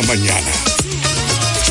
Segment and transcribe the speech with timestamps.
[0.00, 0.52] la mañana.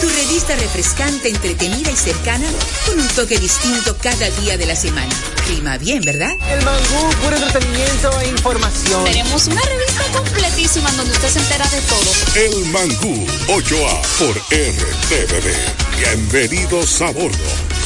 [0.01, 2.47] Tu revista refrescante, entretenida y cercana
[2.85, 5.13] con un toque distinto cada día de la semana.
[5.47, 6.31] Rima bien, ¿verdad?
[6.49, 9.03] El mangú, puro entretenimiento e información.
[9.05, 12.11] Tenemos una revista completísima donde usted se entera de todo.
[12.35, 15.97] El mangú 8A por RTVD.
[15.97, 17.37] Bienvenidos a bordo.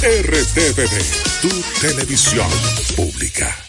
[0.01, 1.49] RTVD, tu
[1.81, 2.49] televisión
[2.95, 3.68] pública.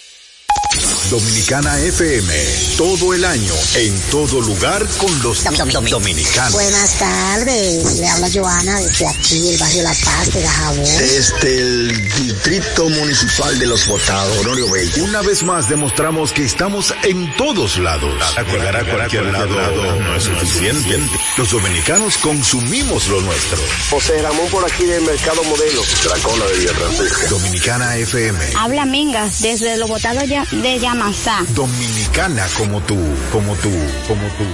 [1.11, 2.33] Dominicana FM,
[2.79, 5.43] todo el año, en todo lugar con los
[5.91, 6.53] dominicanos.
[6.53, 10.85] Buenas tardes, le habla Joana desde aquí, el barrio La Paz de Dajabón.
[10.85, 15.05] Desde el Distrito Municipal de Los Votados, Honorio Bello.
[15.05, 18.15] Una vez más demostramos que estamos en todos lados.
[18.47, 20.97] Llegar a cualquier lado no es suficiente.
[21.37, 23.59] Los dominicanos consumimos lo nuestro.
[23.91, 25.83] José Ramón por aquí del Mercado Modelo.
[26.05, 27.29] Dracola de Villa Francisca.
[27.29, 28.39] Dominicana FM.
[28.59, 31.45] Habla Mingas desde los botados ya- de Yamasá.
[31.51, 32.99] Dominicana como tú,
[33.33, 33.71] como tú,
[34.07, 34.45] como tú.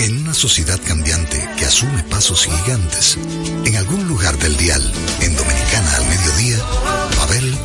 [0.00, 3.16] En una sociedad cambiante que asume pasos gigantes,
[3.64, 4.92] en algún lugar del dial,
[5.22, 6.58] en Dominicana al mediodía,
[7.18, 7.58] Babel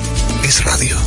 [0.43, 0.97] es radio.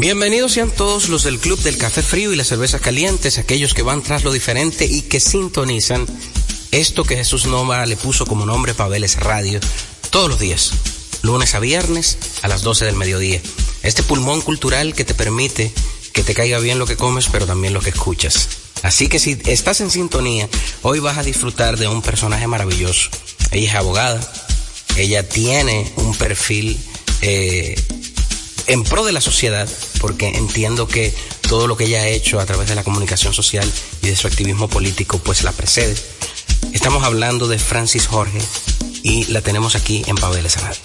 [0.00, 3.82] Bienvenidos sean todos los del Club del Café Frío y las Cervezas Calientes, aquellos que
[3.82, 6.06] van tras lo diferente y que sintonizan
[6.70, 9.58] esto que Jesús Nova le puso como nombre Pabeles Radio
[10.10, 10.70] todos los días,
[11.22, 13.40] lunes a viernes a las 12 del mediodía.
[13.82, 15.72] Este pulmón cultural que te permite
[16.12, 18.50] que te caiga bien lo que comes, pero también lo que escuchas.
[18.84, 20.48] Así que si estás en sintonía,
[20.82, 23.10] hoy vas a disfrutar de un personaje maravilloso.
[23.50, 24.32] Ella es abogada,
[24.96, 26.78] ella tiene un perfil
[27.20, 27.74] eh,
[28.68, 29.68] en pro de la sociedad,
[30.00, 31.12] porque entiendo que
[31.48, 33.70] todo lo que ella ha hecho a través de la comunicación social
[34.02, 35.96] y de su activismo político, pues la precede.
[36.72, 38.38] Estamos hablando de Francis Jorge
[39.02, 40.80] y la tenemos aquí en Pabeles Radio.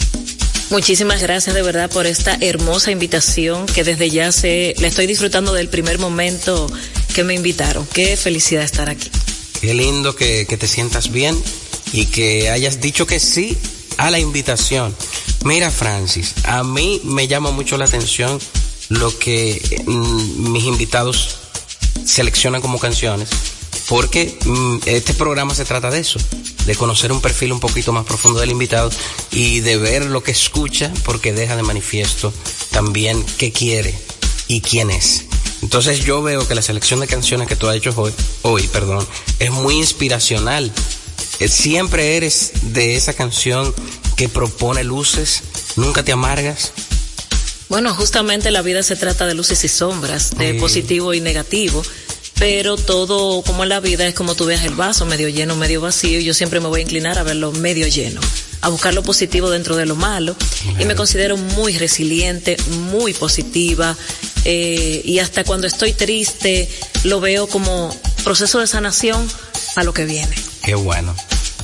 [0.70, 5.54] Muchísimas gracias de verdad por esta hermosa invitación que desde ya se la estoy disfrutando
[5.54, 6.72] del primer momento
[7.14, 7.86] que me invitaron.
[7.94, 9.12] Qué felicidad estar aquí.
[9.62, 11.40] Qué lindo que, que te sientas bien
[11.92, 13.58] y que hayas dicho que sí
[13.98, 14.96] a la invitación.
[15.44, 18.40] Mira, Francis, a mí me llama mucho la atención
[18.90, 21.38] lo que mm, mis invitados
[22.06, 23.30] seleccionan como canciones,
[23.90, 26.18] porque mm, este programa se trata de eso,
[26.66, 28.90] de conocer un perfil un poquito más profundo del invitado
[29.32, 32.34] y de ver lo que escucha, porque deja de manifiesto
[32.72, 33.94] también qué quiere
[34.48, 35.26] y quién es.
[35.62, 38.14] Entonces yo veo que la selección de canciones que tú has hecho hoy,
[38.44, 39.06] hoy perdón,
[39.40, 40.72] es muy inspiracional.
[41.40, 43.74] Eh, Siempre eres de esa canción
[44.16, 45.42] que propone luces,
[45.76, 46.72] nunca te amargas.
[47.70, 50.60] Bueno, justamente la vida se trata de luces y sombras, de Sí.
[50.60, 51.82] positivo y negativo,
[52.38, 55.82] pero todo como en la vida es como tú veas el vaso, medio lleno, medio
[55.82, 58.22] vacío, y yo siempre me voy a inclinar a verlo medio lleno,
[58.62, 60.36] a buscar lo positivo dentro de lo malo,
[60.80, 62.58] y me considero muy resiliente,
[62.92, 63.98] muy positiva,
[64.46, 66.70] eh, y hasta cuando estoy triste
[67.06, 69.28] lo veo como proceso de sanación
[69.76, 70.36] a lo que viene.
[70.64, 71.16] Qué bueno.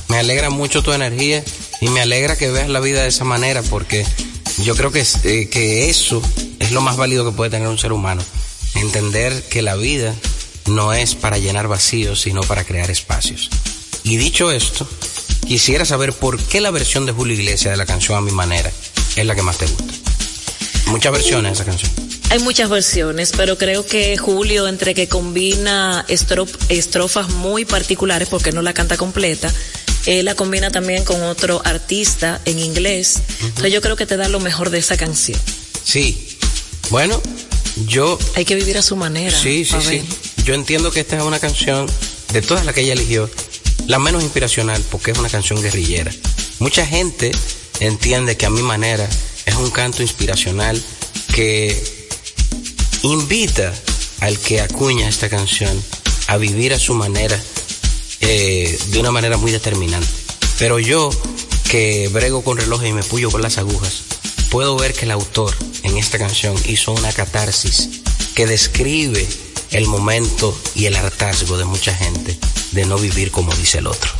[0.08, 1.44] Me alegra mucho tu energía
[1.80, 4.04] y me alegra que veas la vida de esa manera porque
[4.64, 6.22] yo creo que, es- eh, que eso
[6.58, 8.22] es lo más válido que puede tener un ser humano.
[8.74, 10.14] Entender que la vida
[10.66, 13.48] no es para llenar vacíos, sino para crear espacios.
[14.04, 14.88] Y dicho esto,
[15.46, 18.70] quisiera saber por qué la versión de Julio Iglesias de la canción A Mi Manera
[19.16, 19.84] es la que más te gusta.
[20.86, 21.90] Muchas versiones de esa canción.
[22.30, 28.52] Hay muchas versiones, pero creo que Julio, entre que combina estro- estrofas muy particulares, porque
[28.52, 29.52] no la canta completa,
[30.06, 33.20] él la combina también con otro artista en inglés.
[33.42, 35.38] Entonces yo creo que te da lo mejor de esa canción.
[35.84, 36.38] Sí.
[36.90, 37.20] Bueno,
[37.86, 39.36] yo Hay que vivir a su manera.
[39.36, 40.02] Sí, sí, sí.
[40.44, 41.86] Yo entiendo que esta es una canción,
[42.32, 43.30] de todas las que ella eligió,
[43.86, 46.12] la menos inspiracional, porque es una canción guerrillera.
[46.58, 47.32] Mucha gente
[47.80, 49.08] entiende que a mi manera
[49.46, 50.80] es un canto inspiracional
[51.34, 51.76] que
[53.02, 53.72] invita
[54.20, 55.82] al que acuña esta canción
[56.26, 57.40] a vivir a su manera,
[58.20, 60.08] eh, de una manera muy determinante.
[60.58, 61.10] Pero yo,
[61.70, 64.02] que brego con relojes y me puyo con las agujas,
[64.50, 68.02] puedo ver que el autor en esta canción hizo una catarsis
[68.34, 69.26] que describe
[69.70, 72.38] el momento y el hartazgo de mucha gente
[72.72, 74.10] de no vivir como dice el otro.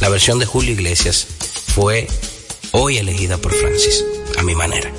[0.00, 1.26] La versión de Julio Iglesias
[1.74, 2.06] fue
[2.72, 4.04] hoy elegida por Francis,
[4.36, 4.92] a mi manera.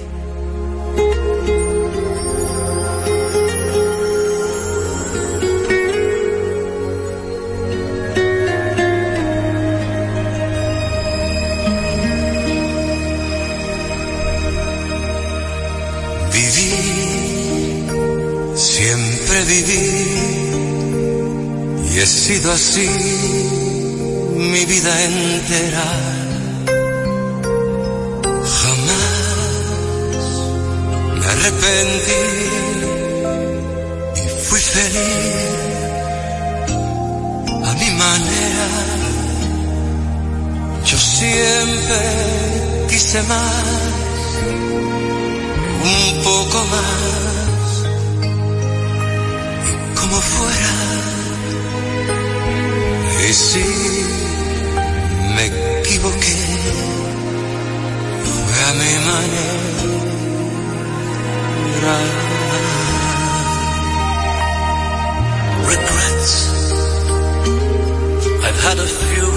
[19.32, 19.88] Siempre viví,
[21.90, 22.90] y he sido así
[24.36, 25.86] mi vida entera.
[28.60, 29.24] Jamás
[31.20, 32.24] me arrepentí
[34.16, 35.46] y fui feliz
[37.70, 38.68] a mi manera.
[40.86, 42.00] Yo siempre
[42.90, 43.64] quise más
[45.84, 47.21] un poco más
[50.12, 50.74] como fuera.
[53.30, 53.64] Y si
[55.36, 55.46] me
[55.80, 56.38] equivoqué.
[58.64, 59.46] A mi manera.
[65.70, 66.34] Regrets.
[68.46, 69.30] I've had a few.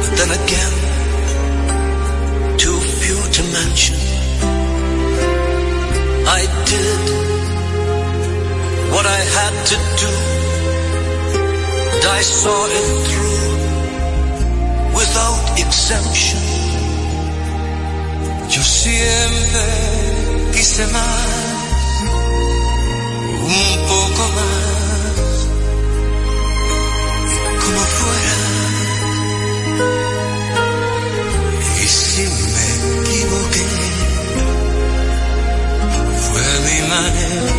[0.00, 0.74] But then again
[2.58, 3.98] too few to mention.
[6.26, 7.27] I did
[8.92, 10.10] what I had to do,
[11.92, 13.48] and I saw it through
[14.98, 16.42] without exemption.
[18.54, 19.66] Yo siempre
[20.54, 21.28] quise más,
[23.56, 25.28] un poco más,
[27.34, 28.36] y como fuera.
[31.82, 32.22] Y si
[32.54, 32.66] me
[33.02, 33.66] equivoqué,
[36.24, 37.57] fue mi manera.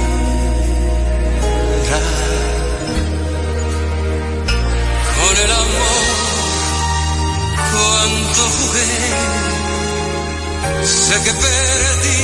[10.83, 12.23] Sé que perdí,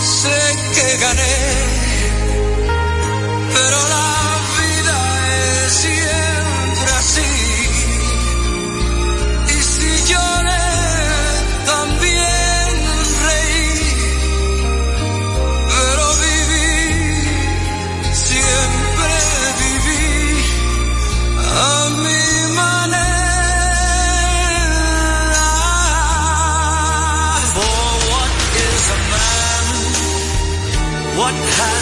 [0.00, 0.40] sé
[0.74, 1.36] que gané,
[3.54, 4.33] pero la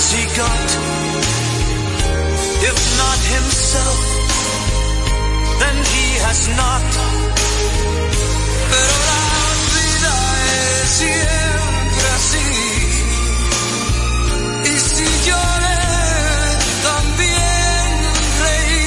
[0.03, 0.69] has he got?
[2.71, 4.01] If not himself,
[5.61, 6.89] then he has not.
[8.73, 9.25] Pero la
[9.77, 10.15] vida
[10.59, 12.49] es siempre así.
[14.65, 15.09] Y si
[16.91, 17.89] también
[18.43, 18.87] reí.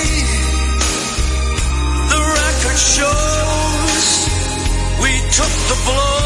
[2.11, 4.07] The record shows
[5.01, 6.24] we took the blows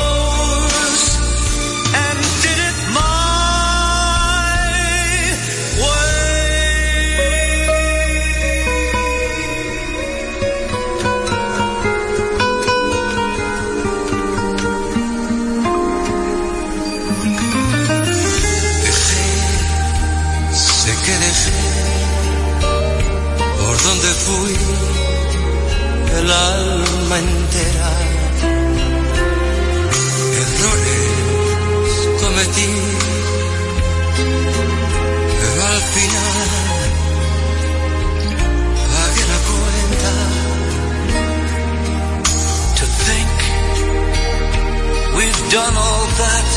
[45.59, 46.49] done all that.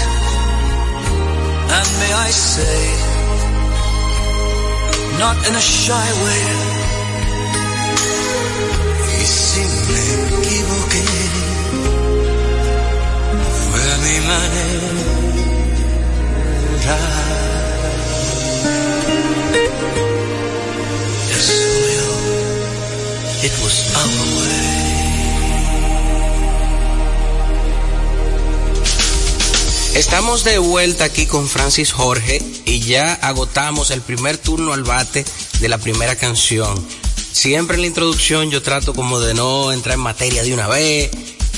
[1.76, 2.78] And may I say,
[5.22, 6.44] not in a shy way,
[9.20, 11.06] Y si me equivoqué,
[13.62, 14.90] fue mi manera.
[21.30, 21.48] Yes,
[21.84, 22.14] well,
[23.46, 25.11] it was our way.
[29.94, 35.22] Estamos de vuelta aquí con Francis Jorge y ya agotamos el primer turno al bate
[35.60, 36.82] de la primera canción.
[37.32, 41.10] Siempre en la introducción yo trato como de no entrar en materia de una vez,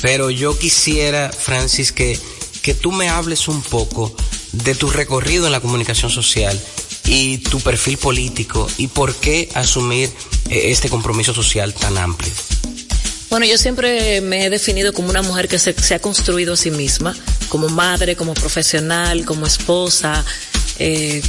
[0.03, 2.19] pero yo quisiera, Francis, que,
[2.63, 4.13] que tú me hables un poco
[4.51, 6.61] de tu recorrido en la comunicación social
[7.07, 10.11] y tu perfil político y por qué asumir
[10.51, 12.33] eh, este compromiso social tan amplio.
[13.35, 16.71] Bueno, yo siempre me he definido como una mujer que se, ha construido a sí
[16.71, 17.17] misma,
[17.49, 20.25] como madre, como profesional, como esposa,
[20.79, 21.21] eh,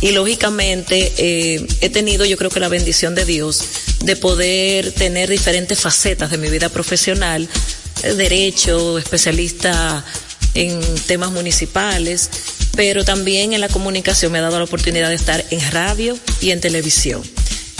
[0.00, 3.64] y lógicamente eh, he tenido yo creo que la bendición de Dios
[4.00, 7.48] de poder tener diferentes facetas de mi vida profesional,
[8.02, 10.04] eh, derecho, especialista
[10.54, 12.28] en temas municipales,
[12.74, 16.50] pero también en la comunicación me ha dado la oportunidad de estar en radio y
[16.50, 17.22] en televisión.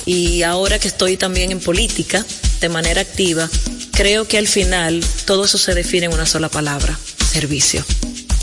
[0.06, 2.24] Y ahora que estoy también en política
[2.60, 3.48] de manera activa,
[3.92, 6.98] creo que al final todo eso se define en una sola palabra,
[7.30, 7.84] servicio.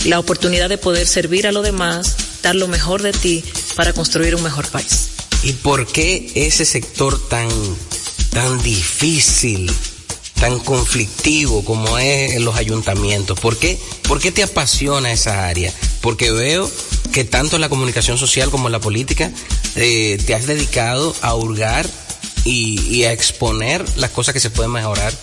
[0.05, 3.43] La oportunidad de poder servir a los demás, dar lo mejor de ti
[3.75, 5.09] para construir un mejor país.
[5.43, 7.49] ¿Y por qué ese sector tan,
[8.31, 9.71] tan difícil,
[10.39, 13.39] tan conflictivo como es en los ayuntamientos?
[13.39, 13.77] ¿Por qué,
[14.07, 15.73] ¿Por qué te apasiona esa área?
[16.01, 16.69] Porque veo
[17.11, 19.31] que tanto en la comunicación social como en la política
[19.75, 21.89] eh, te has dedicado a hurgar
[22.45, 25.13] y, a exponer las cosas que se pueden mejorar.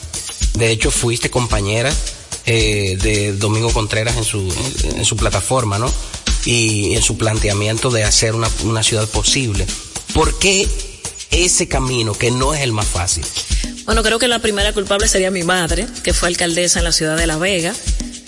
[0.55, 1.93] De hecho, fuiste compañera
[2.45, 4.55] eh, de Domingo Contreras en su,
[4.97, 5.93] en su plataforma, ¿no?
[6.45, 9.67] Y en su planteamiento de hacer una, una ciudad posible.
[10.15, 10.69] ¿Por qué
[11.31, 13.25] ese camino que no es el más fácil?
[13.87, 17.17] Bueno, creo que la primera culpable sería mi madre, que fue alcaldesa en la ciudad
[17.17, 17.73] de La Vega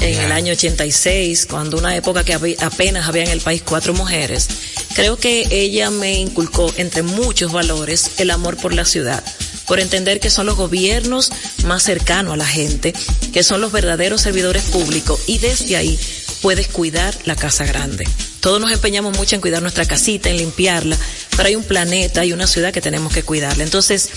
[0.00, 0.26] en yeah.
[0.26, 4.48] el año 86, cuando una época que apenas había en el país cuatro mujeres.
[4.94, 9.22] Creo que ella me inculcó, entre muchos valores, el amor por la ciudad
[9.68, 11.30] por entender que son los gobiernos
[11.66, 12.94] más cercanos a la gente,
[13.34, 16.00] que son los verdaderos servidores públicos y desde ahí
[16.40, 18.08] puedes cuidar la casa grande.
[18.40, 20.96] Todos nos empeñamos mucho en cuidar nuestra casita, en limpiarla,
[21.36, 23.62] pero hay un planeta, hay una ciudad que tenemos que cuidarla.
[23.62, 24.08] Entonces,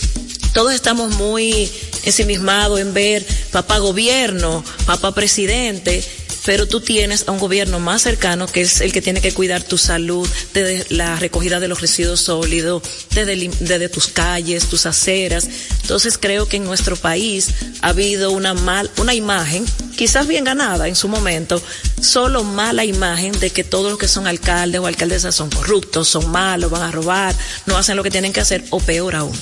[0.54, 1.72] todos estamos muy
[2.04, 6.04] ensimismados en ver papá gobierno, papá presidente,
[6.46, 9.64] pero tú tienes a un gobierno más cercano que es el que tiene que cuidar
[9.64, 12.82] tu salud, desde la recogida de los residuos sólidos,
[13.12, 15.48] desde, desde tus calles, tus aceras.
[15.82, 17.50] Entonces creo que en nuestro país
[17.82, 19.66] ha habido una mal, una imagen,
[19.96, 21.62] quizás bien ganada en su momento,
[22.02, 26.30] solo mala imagen de que todos los que son alcaldes o alcaldesas son corruptos, son
[26.32, 27.36] malos, van a robar,
[27.68, 29.38] no hacen lo que tienen que hacer, o peor aún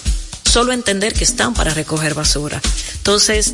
[0.50, 2.62] solo entender que están para recoger basura.
[2.98, 3.53] Entonces,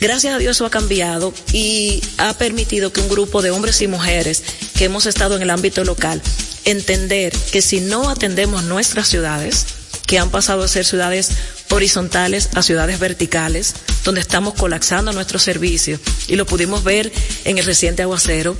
[0.00, 3.88] gracias a Dios eso ha cambiado y ha permitido que un grupo de hombres y
[3.88, 4.42] mujeres
[4.74, 6.22] que hemos estado en el ámbito local
[6.64, 9.66] entender que si no atendemos nuestras ciudades,
[10.06, 11.30] que han pasado a ser ciudades
[11.70, 13.74] horizontales a ciudades verticales,
[14.04, 17.12] donde estamos colapsando nuestros servicios y lo pudimos ver
[17.44, 18.56] en el reciente aguacero,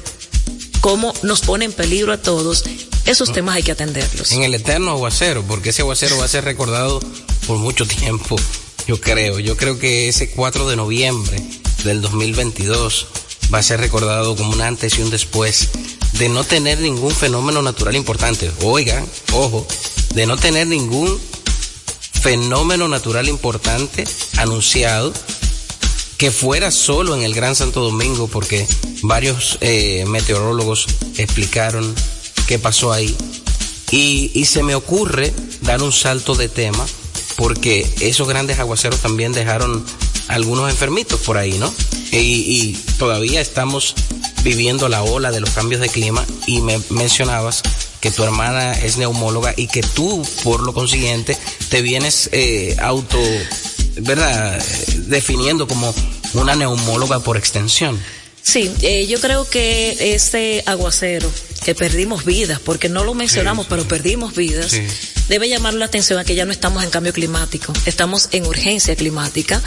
[0.86, 2.62] cómo nos pone en peligro a todos,
[3.06, 4.30] esos temas hay que atenderlos.
[4.30, 7.00] En el eterno aguacero, porque ese aguacero va a ser recordado
[7.48, 8.36] por mucho tiempo,
[8.86, 9.40] yo creo.
[9.40, 11.42] Yo creo que ese 4 de noviembre
[11.82, 13.08] del 2022
[13.52, 15.70] va a ser recordado como un antes y un después
[16.20, 18.48] de no tener ningún fenómeno natural importante.
[18.62, 19.66] Oigan, ojo,
[20.14, 21.18] de no tener ningún
[22.22, 24.04] fenómeno natural importante
[24.36, 25.12] anunciado
[26.18, 28.66] que fuera solo en el Gran Santo Domingo, porque
[29.02, 31.94] varios eh, meteorólogos explicaron
[32.46, 33.14] qué pasó ahí.
[33.90, 35.32] Y, y se me ocurre
[35.62, 36.84] dar un salto de tema
[37.36, 39.84] porque esos grandes aguaceros también dejaron
[40.28, 41.72] algunos enfermitos por ahí, ¿no?
[42.10, 43.94] Y, y, todavía estamos
[44.42, 47.62] viviendo la ola de los cambios de clima y me mencionabas
[48.00, 51.36] que tu hermana es neumóloga y que tú, por lo consiguiente,
[51.68, 53.18] te vienes eh, auto,
[54.00, 54.62] ¿verdad?
[55.06, 55.94] Definiendo como
[56.34, 57.98] una neumóloga por extensión.
[58.42, 61.30] Sí, eh, yo creo que ese aguacero,
[61.64, 64.70] que perdimos vidas, porque no lo mencionamos, sí, pero perdimos vidas.
[64.70, 64.82] Sí
[65.28, 68.94] debe llamar la atención a que ya no estamos en cambio climático, estamos en urgencia
[68.96, 69.62] climática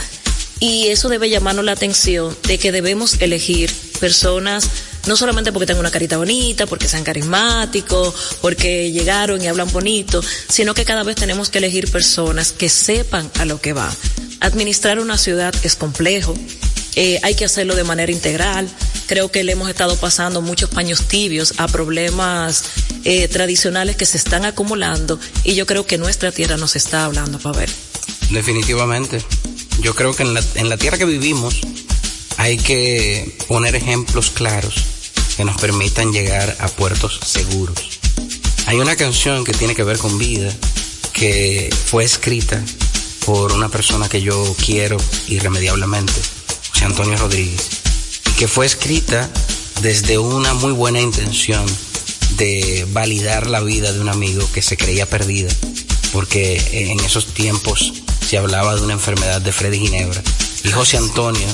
[0.59, 4.69] y eso debe llamarnos la atención de que debemos elegir personas
[5.07, 10.21] no solamente porque tengan una carita bonita, porque sean carismáticos, porque llegaron y hablan bonito,
[10.49, 13.89] sino que cada vez tenemos que elegir personas que sepan a lo que va.
[14.39, 16.33] Administrar una ciudad es complejo,
[16.95, 18.67] eh, hay que hacerlo de manera integral.
[19.07, 22.63] Creo que le hemos estado pasando muchos paños tibios a problemas
[23.03, 27.39] eh, tradicionales que se están acumulando y yo creo que nuestra tierra nos está hablando,
[27.39, 27.69] Pavel.
[28.29, 29.23] Definitivamente.
[29.81, 31.61] yo creo que en la, en la tierra que vivimos
[32.37, 34.75] hay que poner ejemplos claros
[35.35, 37.99] que nos permitan llegar a puertos seguros.
[38.65, 40.53] Hay una canción que tiene que ver con vida,
[41.13, 42.61] que fue escrita
[43.29, 46.13] por una persona que yo quiero irremediablemente,
[46.71, 47.69] José Antonio Rodríguez,
[48.25, 49.29] y que fue escrita
[49.83, 51.63] desde una muy buena intención
[52.37, 55.51] de validar la vida de un amigo que se creía perdida,
[56.11, 57.93] porque en esos tiempos
[58.27, 60.23] se hablaba de una enfermedad de Freddy Ginebra.
[60.63, 61.47] Y José Antonio,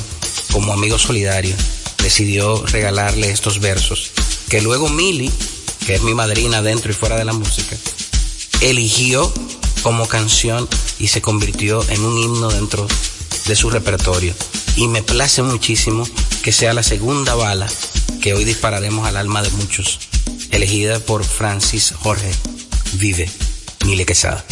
[0.53, 1.57] como amigo solidario,
[2.01, 4.11] decidió regalarle estos versos,
[4.47, 5.29] que luego Mili,
[5.85, 7.75] que es mi madrina dentro y fuera de la música,
[8.61, 9.29] eligió
[9.85, 12.87] como canción y se convirtió en un himno dentro
[13.45, 14.33] de su repertorio.
[14.75, 16.09] Y me place muchísimo
[16.41, 17.67] que sea la segunda bala
[18.19, 19.99] que hoy dispararemos al alma de muchos,
[20.49, 22.31] elegida por Francis Jorge
[22.93, 23.29] Vive
[23.85, 24.43] Mile Quesada.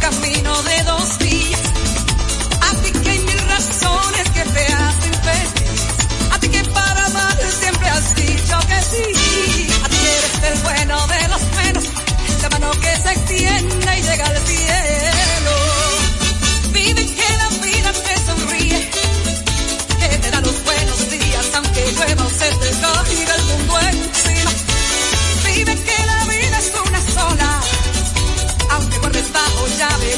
[0.00, 1.60] Camino de dos días.
[2.60, 5.82] A ti que hay mil razones que te hacen feliz.
[6.32, 9.68] A ti que para amar siempre has dicho que sí.
[9.84, 11.84] A ti eres el bueno de los menos,
[12.42, 15.01] la mano que se extiende y llega al cielo.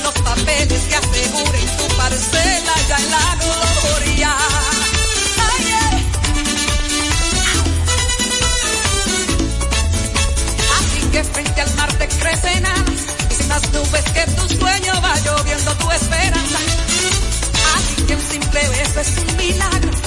[0.05, 4.37] Los papeles que aseguren tu parcela ya en la gloria.
[5.59, 6.07] Eh.
[10.79, 12.65] Así que frente al mar te crecen
[13.49, 16.59] las nubes que tu sueño va lloviendo tu esperanza.
[17.77, 20.04] Así que un simple beso es un milagro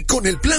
[0.00, 0.51] con el plan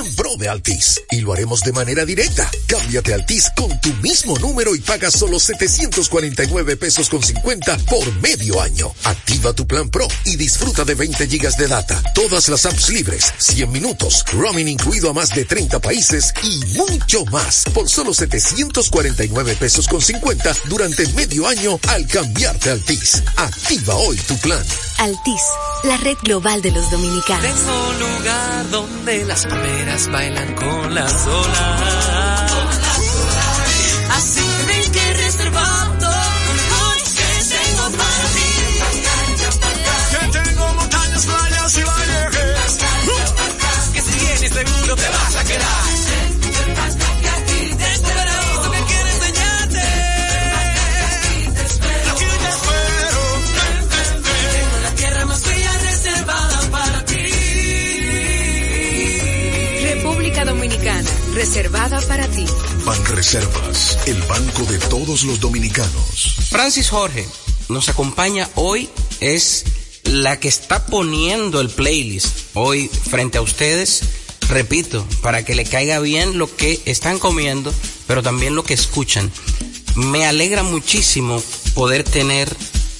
[0.43, 1.01] de Altis.
[1.09, 2.51] Y lo haremos de manera directa.
[2.67, 8.13] Cámbiate a Altis con tu mismo número y paga solo 749 pesos con 50 por
[8.21, 8.91] medio año.
[9.05, 13.33] Activa tu plan Pro y disfruta de 20 gigas de data, todas las apps libres,
[13.37, 19.55] 100 minutos, roaming incluido a más de 30 países y mucho más por solo 749
[19.55, 23.23] pesos con 50 durante medio año al cambiarte a Altis.
[23.37, 24.65] Activa hoy tu plan.
[24.97, 25.41] Altis,
[25.85, 27.45] la red global de los dominicanos.
[27.45, 32.51] Tengo un lugar donde las palmeras bailan con las olas.
[34.15, 36.02] Así que ven que reservado
[61.45, 62.45] reservada para ti.
[62.85, 66.37] Banreservas, el banco de todos los dominicanos.
[66.49, 67.27] Francis Jorge
[67.67, 69.65] nos acompaña hoy, es
[70.05, 74.03] la que está poniendo el playlist hoy frente a ustedes.
[74.47, 77.73] Repito, para que le caiga bien lo que están comiendo,
[78.07, 79.29] pero también lo que escuchan.
[79.95, 82.55] Me alegra muchísimo poder tener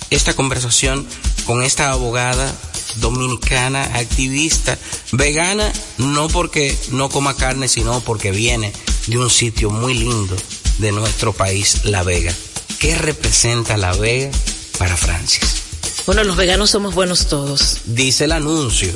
[0.10, 1.08] esta conversación
[1.46, 2.54] con esta abogada
[2.98, 4.78] dominicana, activista,
[5.12, 8.72] vegana, no porque no coma carne, sino porque viene
[9.08, 10.36] de un sitio muy lindo
[10.80, 12.34] de nuestro país, La Vega.
[12.80, 14.32] ¿Qué representa La Vega
[14.78, 15.64] para Francis?
[16.06, 17.78] Bueno, los veganos somos buenos todos.
[17.86, 18.92] Dice el anuncio.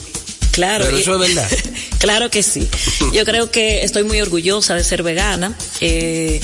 [0.51, 0.86] Claro.
[0.86, 1.49] Pero eso es verdad.
[1.99, 2.67] claro que sí.
[3.13, 5.55] Yo creo que estoy muy orgullosa de ser vegana.
[5.81, 6.41] Eh,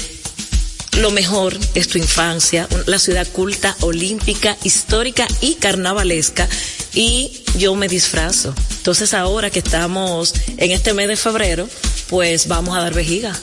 [0.99, 6.47] lo mejor es tu infancia, la ciudad culta, olímpica, histórica y carnavalesca.
[6.93, 8.53] Y yo me disfrazo.
[8.77, 11.67] Entonces ahora que estamos en este mes de febrero,
[12.10, 13.39] pues vamos a dar vejiga.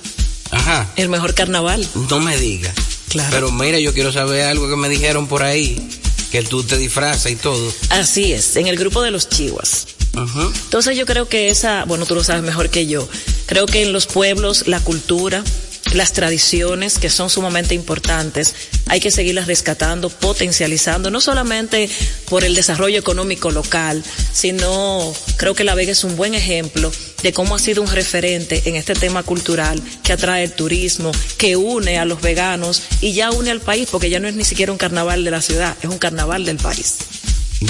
[0.50, 0.90] Ajá.
[0.96, 1.86] El mejor carnaval.
[2.08, 2.72] No me diga.
[3.08, 3.30] Claro.
[3.32, 5.88] Pero mira, yo quiero saber algo que me dijeron por ahí,
[6.30, 7.72] que tú te disfrazas y todo.
[7.90, 9.86] Así es, en el grupo de los chihuas.
[10.14, 10.52] Ujú.
[10.64, 13.08] Entonces yo creo que esa, bueno, tú lo sabes mejor que yo,
[13.46, 15.42] creo que en los pueblos la cultura,
[15.92, 18.54] las tradiciones que son sumamente importantes,
[18.86, 21.88] hay que seguirlas rescatando, potencializando, no solamente
[22.28, 26.90] por el desarrollo económico local, sino creo que La Vega es un buen ejemplo
[27.22, 31.56] de cómo ha sido un referente en este tema cultural que atrae el turismo, que
[31.56, 34.72] une a los veganos y ya une al país, porque ya no es ni siquiera
[34.72, 36.98] un carnaval de la ciudad, es un carnaval del país.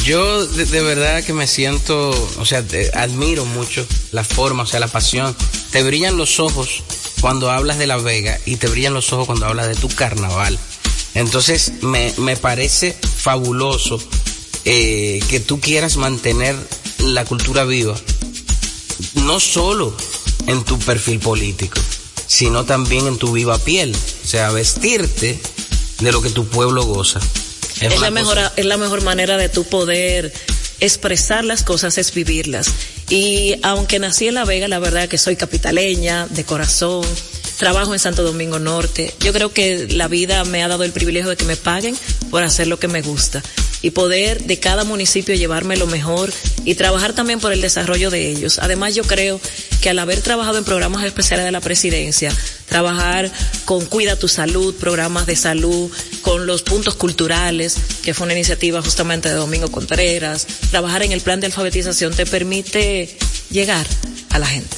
[0.04, 4.86] Yo de, verdad que me siento, o sea, admiro mucho la forma, o sea, la
[4.86, 5.34] pasión.
[5.72, 6.84] Te brillan los ojos
[7.20, 10.58] cuando hablas de La Vega y te brillan los ojos cuando hablas de tu carnaval.
[11.14, 14.00] Entonces me, me parece fabuloso
[14.64, 16.56] eh, que tú quieras mantener
[16.98, 17.96] la cultura viva,
[19.14, 19.94] no solo
[20.46, 21.80] en tu perfil político,
[22.26, 25.40] sino también en tu viva piel, o sea, vestirte
[26.00, 27.20] de lo que tu pueblo goza.
[27.80, 30.32] Es, la mejor, es la mejor manera de tu poder
[30.80, 32.72] expresar las cosas, es vivirlas.
[33.08, 37.04] Y aunque nací en La Vega, la verdad que soy capitaleña, de corazón,
[37.58, 39.14] trabajo en Santo Domingo Norte.
[39.20, 41.96] Yo creo que la vida me ha dado el privilegio de que me paguen
[42.30, 43.42] por hacer lo que me gusta
[43.82, 46.32] y poder de cada municipio llevarme lo mejor
[46.64, 48.58] y trabajar también por el desarrollo de ellos.
[48.58, 49.40] Además, yo creo
[49.80, 52.34] que al haber trabajado en programas especiales de la presidencia,
[52.68, 53.32] trabajar
[53.64, 55.90] con Cuida tu Salud, programas de salud,
[56.22, 61.20] con los puntos culturales, que fue una iniciativa justamente de Domingo Contreras, trabajar en el
[61.20, 63.16] plan de alfabetización te permite
[63.50, 63.86] llegar
[64.30, 64.76] a la gente.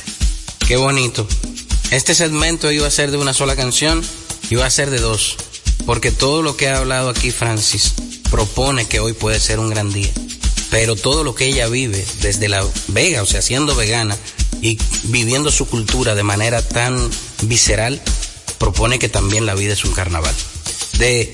[0.66, 1.26] Qué bonito.
[1.90, 4.02] Este segmento iba a ser de una sola canción,
[4.50, 5.36] iba a ser de dos,
[5.84, 7.92] porque todo lo que ha hablado aquí Francis
[8.32, 10.10] propone que hoy puede ser un gran día,
[10.70, 14.16] pero todo lo que ella vive desde la Vega, o sea, siendo vegana
[14.62, 17.10] y viviendo su cultura de manera tan
[17.42, 18.00] visceral,
[18.56, 20.34] propone que también la vida es un carnaval.
[20.94, 21.30] De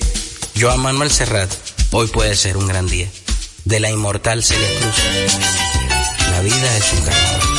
[0.59, 1.49] Joan Manuel Serrat,
[1.91, 3.09] hoy puede ser un gran día.
[3.63, 4.95] De la inmortal Celia Cruz,
[6.31, 7.58] la vida es un carnaval.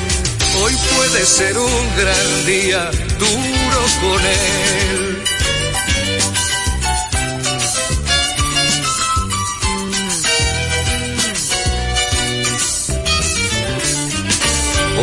[0.63, 5.23] Hoy puede ser un gran día, duro con él.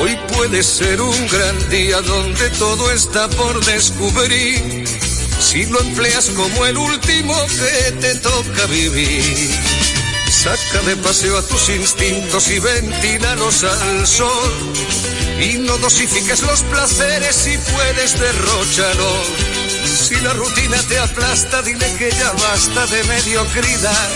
[0.01, 4.85] Hoy puede ser un gran día donde todo está por descubrir,
[5.40, 9.51] si lo empleas como el último que te toca vivir.
[10.31, 17.46] Saca de paseo a tus instintos y ventílalos al sol y no dosifiques los placeres
[17.46, 19.27] y puedes derrocharlos.
[19.85, 24.09] Si la rutina te aplasta, dile que ya basta de mediocridad.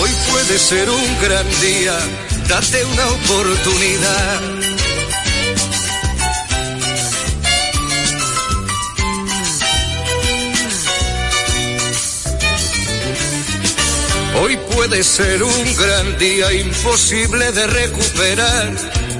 [0.00, 1.98] Hoy puede ser un gran día,
[2.48, 4.40] date una oportunidad.
[14.42, 19.19] Hoy puede ser un gran día imposible de recuperar.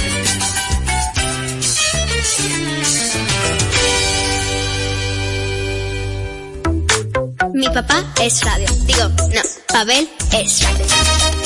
[7.61, 8.67] Mi papá es radio.
[8.87, 11.40] Digo, no, Pavel es radio.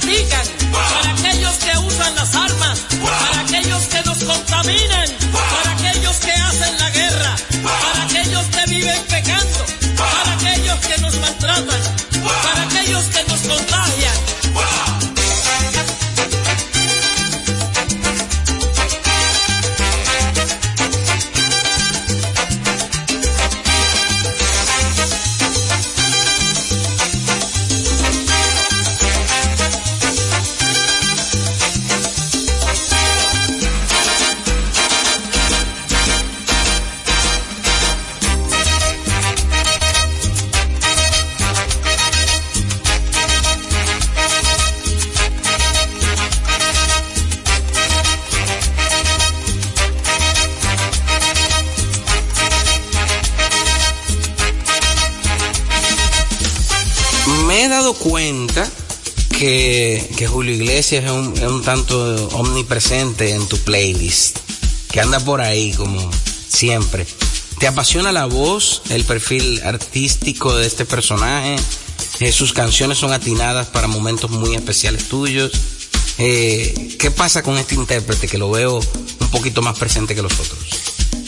[0.00, 2.34] critican, para aquellos que usan las
[60.92, 64.38] Iglesias es un, es un tanto omnipresente en tu playlist,
[64.90, 66.10] que anda por ahí como
[66.48, 67.06] siempre.
[67.58, 71.56] ¿Te apasiona la voz, el perfil artístico de este personaje?
[72.20, 75.52] Eh, sus canciones son atinadas para momentos muy especiales tuyos.
[76.18, 80.34] Eh, ¿Qué pasa con este intérprete que lo veo un poquito más presente que los
[80.34, 80.61] otros?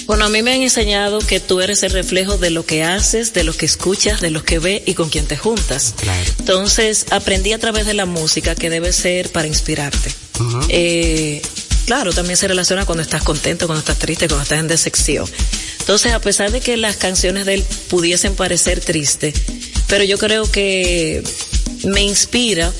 [0.06, 3.32] Bueno, a mí me han enseñado que tú eres el reflejo de lo que haces,
[3.32, 5.94] de lo que escuchas, de lo que ves y con quien te juntas.
[5.96, 6.30] Claro.
[6.38, 10.10] Entonces, aprendí a través de la música que debe ser para inspirarte.
[10.68, 11.40] eh,
[11.86, 15.26] claro, también se relaciona cuando estás contento, cuando estás triste, cuando estás en decepción.
[15.80, 19.34] Entonces, a pesar de que las canciones de él pudiesen parecer tristes,
[19.86, 21.22] pero yo creo que
[21.84, 22.72] me inspira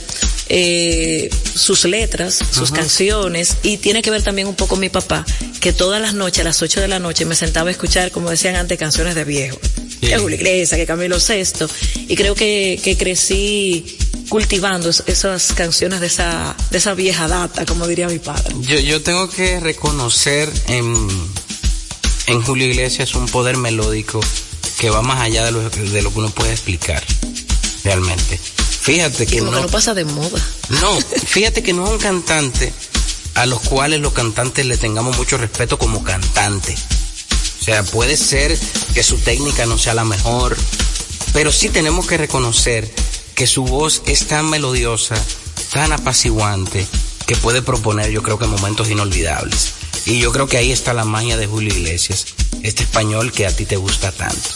[0.48, 2.80] eh, sus letras, sus Ajá.
[2.80, 5.24] canciones, y tiene que ver también un poco mi papá,
[5.60, 8.30] que todas las noches, a las 8 de la noche, me sentaba a escuchar, como
[8.30, 9.58] decían antes, canciones de viejo.
[10.00, 11.66] Que Julio Iglesias, que Camilo Sesto,
[12.08, 13.96] y creo que, que crecí
[14.28, 18.54] cultivando es- esas canciones de esa, de esa vieja data, como diría mi padre.
[18.60, 20.94] Yo, yo tengo que reconocer en,
[22.26, 24.20] en Julio Iglesias un poder melódico
[24.78, 27.02] que va más allá de lo, de lo que uno puede explicar,
[27.82, 28.38] realmente.
[28.84, 30.38] Fíjate que no, que no pasa de moda.
[30.82, 32.70] no, fíjate que no es un cantante
[33.34, 36.76] a los cuales los cantantes le tengamos mucho respeto como cantante.
[37.60, 38.54] O sea, puede ser
[38.92, 40.54] que su técnica no sea la mejor,
[41.32, 42.94] pero sí tenemos que reconocer
[43.34, 45.14] que su voz es tan melodiosa,
[45.72, 46.86] tan apaciguante,
[47.26, 49.72] que puede proponer yo creo que momentos inolvidables.
[50.04, 52.26] Y yo creo que ahí está la magia de Julio Iglesias,
[52.62, 54.50] este español que a ti te gusta tanto.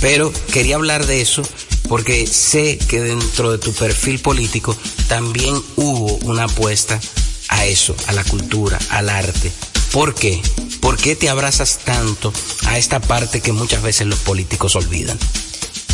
[0.00, 1.42] Pero quería hablar de eso
[1.88, 4.76] porque sé que dentro de tu perfil político
[5.08, 7.00] también hubo una apuesta
[7.48, 9.50] a eso, a la cultura, al arte.
[9.92, 10.40] ¿Por qué?
[10.80, 12.32] ¿Por qué te abrazas tanto
[12.66, 15.18] a esta parte que muchas veces los políticos olvidan?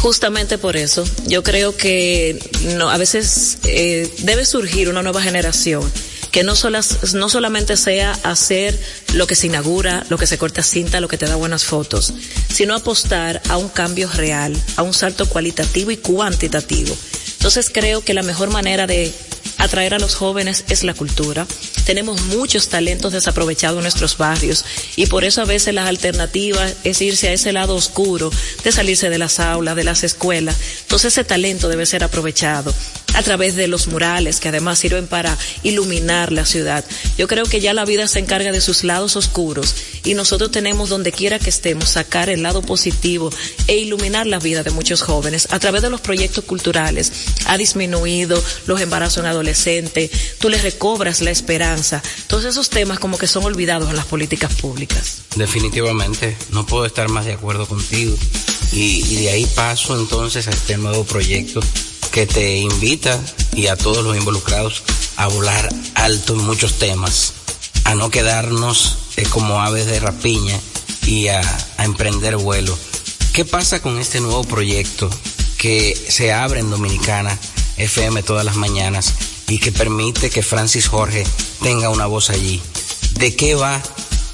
[0.01, 2.39] Justamente por eso, yo creo que
[2.77, 5.83] no, a veces eh, debe surgir una nueva generación
[6.31, 8.79] que no, solas, no solamente sea hacer
[9.15, 12.13] lo que se inaugura, lo que se corta cinta, lo que te da buenas fotos,
[12.49, 16.97] sino apostar a un cambio real, a un salto cualitativo y cuantitativo.
[17.33, 19.13] Entonces creo que la mejor manera de
[19.59, 21.47] atraer a los jóvenes es la cultura.
[21.85, 24.65] Tenemos muchos talentos desaprovechados en nuestros barrios
[24.97, 28.31] y por eso a veces las alternativas es irse a ese lado oscuro
[28.65, 30.57] de salirse de las aulas, de las escuelas.
[30.83, 32.75] Entonces ese talento debe ser aprovechado
[33.15, 36.85] a través de los murales que además sirven para iluminar la ciudad.
[37.17, 39.75] Yo creo que ya la vida se encarga de sus lados oscuros
[40.05, 43.31] y nosotros tenemos donde quiera que estemos sacar el lado positivo
[43.69, 47.11] e iluminar la vida de muchos jóvenes a través de los proyectos culturales.
[47.47, 49.46] Ha disminuido los embarazos en adolescentes,
[50.39, 52.03] tú les recobras la esperanza.
[52.27, 55.23] Todos esos temas como que son olvidados en las políticas públicas.
[55.37, 58.17] Definitivamente, no puedo estar más de acuerdo contigo.
[58.73, 61.61] Y, de ahí paso entonces a este nuevo proyecto
[62.11, 63.21] que te invita
[63.55, 64.83] y a todos los involucrados
[65.17, 67.35] a volar alto en muchos temas,
[67.85, 70.59] a no quedarnos eh, como aves de rapiña
[71.07, 71.43] y a
[71.79, 72.77] emprender vuelo.
[73.33, 75.09] ¿Qué pasa con este nuevo proyecto
[75.59, 77.39] que se abre en Dominicana
[77.77, 79.15] FM todas las mañanas
[79.49, 81.25] y que permite que Francis Jorge
[81.63, 82.61] tenga una voz allí?
[83.19, 83.83] ¿De qué va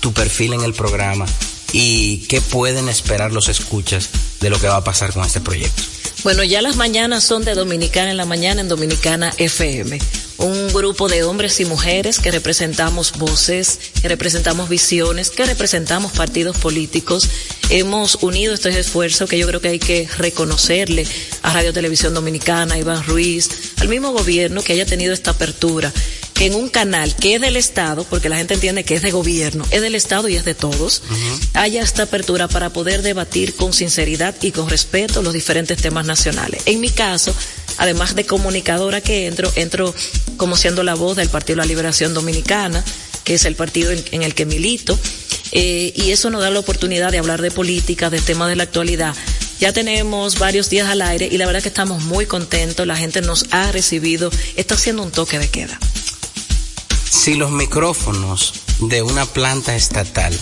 [0.00, 1.26] tu perfil en el programa
[1.72, 4.10] y qué pueden esperar los escuchas
[4.40, 5.82] de lo que va a pasar con este proyecto?
[6.24, 9.98] Bueno, ya las mañanas son de Dominicana en la mañana en Dominicana FM.
[10.42, 16.58] Un grupo de hombres y mujeres que representamos voces, que representamos visiones, que representamos partidos
[16.58, 17.28] políticos.
[17.70, 21.06] Hemos unido estos esfuerzos que yo creo que hay que reconocerle
[21.42, 25.92] a Radio Televisión Dominicana, a Iván Ruiz, al mismo gobierno que haya tenido esta apertura
[26.34, 29.10] que en un canal que es del Estado, porque la gente entiende que es de
[29.10, 31.02] gobierno, es del Estado y es de todos,
[31.54, 36.62] haya esta apertura para poder debatir con sinceridad y con respeto los diferentes temas nacionales.
[36.66, 37.34] En mi caso,
[37.78, 39.94] además de comunicadora que entro, entro
[40.36, 42.84] como siendo la voz del Partido de la Liberación Dominicana,
[43.24, 44.98] que es el partido en, el que milito,
[45.52, 48.64] eh, y eso nos da la oportunidad de hablar de política, de temas de la
[48.64, 49.14] actualidad.
[49.60, 53.20] Ya tenemos varios días al aire y la verdad que estamos muy contentos, la gente
[53.22, 55.78] nos ha recibido, está haciendo un toque de queda.
[57.08, 60.36] Si los micrófonos de una planta estatal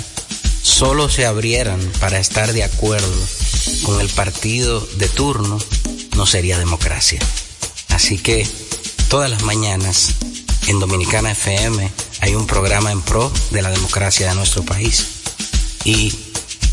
[0.62, 3.39] solo se abrieran para estar de acuerdo
[3.84, 5.58] con el partido de turno,
[6.16, 7.20] no sería democracia.
[7.88, 8.46] Así que
[9.08, 10.14] todas las mañanas
[10.68, 11.90] en Dominicana FM
[12.20, 15.06] hay un programa en pro de la democracia de nuestro país
[15.84, 16.12] y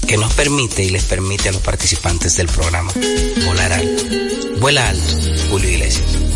[0.07, 2.91] que nos permite y les permite a los participantes del programa
[3.45, 4.03] volar alto.
[4.59, 5.13] Vuela alto,
[5.49, 6.26] Julio Iglesias.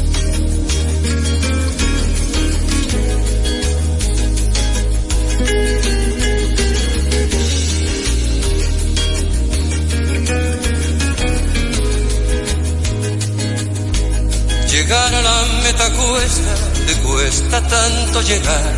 [14.92, 16.54] Llegar la meta cuesta,
[16.86, 18.74] te cuesta tanto llegar.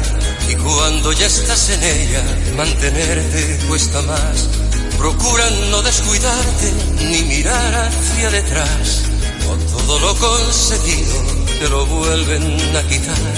[0.47, 2.23] Y cuando ya estás en ella,
[2.55, 4.47] mantenerte cuesta más.
[4.95, 6.71] Procura no descuidarte
[7.09, 9.05] ni mirar hacia detrás.
[9.49, 11.15] O todo lo conseguido
[11.59, 13.33] te lo vuelven a quitar.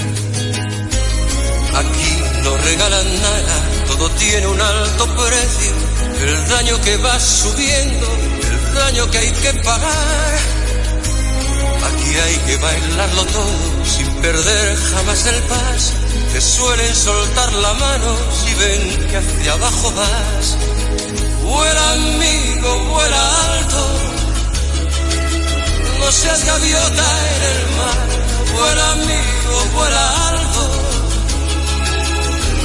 [1.76, 5.72] Aquí no regalan nada, todo tiene un alto precio.
[6.20, 8.06] El daño que va subiendo,
[8.50, 10.55] el daño que hay que pagar.
[12.18, 15.92] Hay que bailarlo todo sin perder jamás el paso.
[16.32, 20.56] Te suelen soltar la mano si ven que hacia abajo vas.
[21.42, 23.82] Vuela amigo, vuela alto.
[26.00, 28.08] No seas gaviota en el mar.
[28.54, 30.62] Vuela amigo, vuela alto.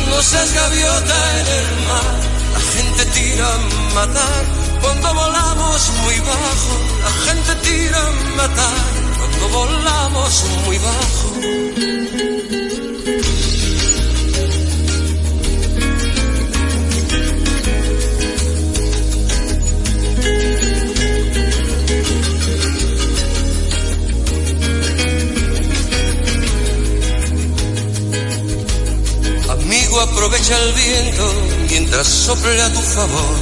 [0.10, 2.16] No seas gaviota en el mar.
[2.54, 4.46] La gente tira a matar
[4.82, 6.74] cuando volamos muy bajo.
[7.04, 9.01] La gente tira a matar
[9.42, 11.32] cuando volamos muy bajo.
[30.02, 31.34] Aprovecha el viento
[31.70, 33.36] mientras sople a tu favor.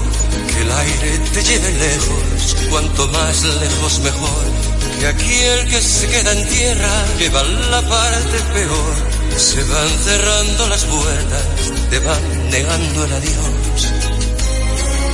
[0.54, 4.69] Que el aire te lleve lejos, cuanto más lejos mejor.
[5.00, 8.96] Que aquí el que se queda en tierra lleva la parte peor.
[9.38, 11.46] Se van cerrando las puertas,
[11.90, 13.94] te van negando el adiós.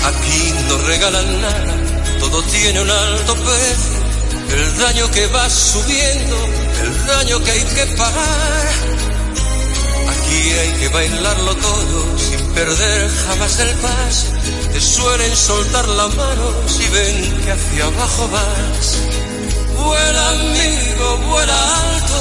[0.05, 1.75] Aquí no regalan nada,
[2.19, 4.05] todo tiene un alto precio.
[4.55, 6.37] El daño que va subiendo,
[6.81, 8.73] el daño que hay que pagar.
[10.09, 14.27] Aquí hay que bailarlo todo sin perder jamás el paso.
[14.73, 19.24] Te suelen soltar la mano si ven que hacia abajo vas.
[19.85, 22.17] Vuela amigo, vuela alto.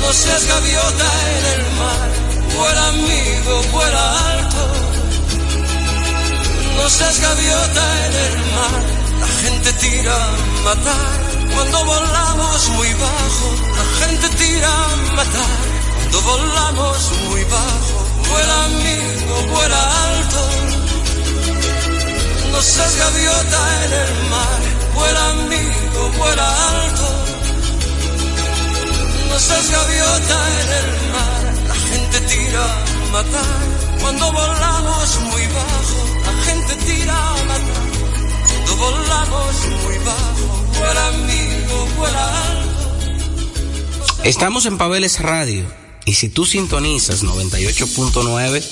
[0.00, 2.08] No seas gaviota en el mar.
[2.56, 4.62] Vuela amigo, vuela alto.
[6.76, 8.82] No seas gaviota en el mar.
[9.20, 11.20] La gente tira a matar
[11.54, 13.46] cuando volamos muy bajo.
[13.80, 15.58] La gente tira a matar
[15.94, 17.96] cuando volamos muy bajo.
[18.28, 20.40] Vuela amigo, vuela alto.
[22.50, 24.73] No seas gaviota en el mar.
[24.94, 27.08] Vuela amigo, vuela alto.
[29.28, 31.42] No seas gaviota en el mar.
[31.68, 35.98] La gente tira a matar cuando volamos muy bajo.
[36.24, 37.88] La gente tira a matar
[38.66, 40.64] cuando volamos muy bajo.
[40.78, 42.74] Vuela amigo, vuela alto.
[44.24, 45.66] Estamos en Pabeles Radio
[46.06, 48.62] y si tú sintonizas 98.9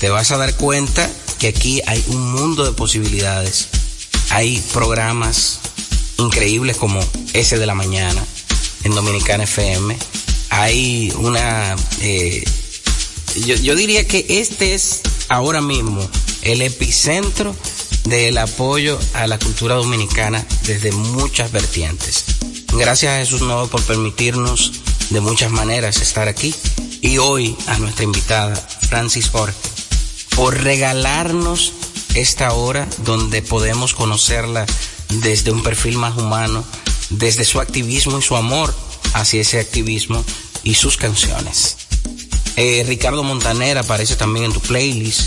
[0.00, 3.68] te vas a dar cuenta que aquí hay un mundo de posibilidades.
[4.30, 5.60] Hay programas
[6.18, 7.00] increíbles como
[7.32, 8.24] ese de la mañana
[8.84, 9.96] en Dominicana FM.
[10.50, 11.76] Hay una...
[12.00, 12.44] eh,
[13.44, 16.08] yo, yo diría que este es ahora mismo
[16.42, 17.54] el epicentro
[18.04, 22.24] del apoyo a la cultura dominicana desde muchas vertientes.
[22.72, 24.72] Gracias a Jesús Nuevo por permitirnos
[25.10, 26.54] de muchas maneras estar aquí
[27.00, 29.56] y hoy a nuestra invitada Francis Jorge
[30.34, 31.72] por regalarnos
[32.16, 34.66] esta hora donde podemos conocerla
[35.22, 36.64] desde un perfil más humano,
[37.10, 38.74] desde su activismo y su amor
[39.14, 40.24] hacia ese activismo
[40.64, 41.76] y sus canciones.
[42.56, 45.20] Eh, Ricardo Montaner aparece también en tu playlist.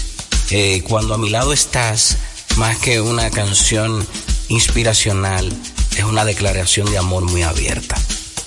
[0.52, 2.18] Eh, cuando a mi lado estás,
[2.58, 4.06] más que una canción
[4.50, 5.52] inspiracional,
[5.98, 7.96] es una declaración de amor muy abierta.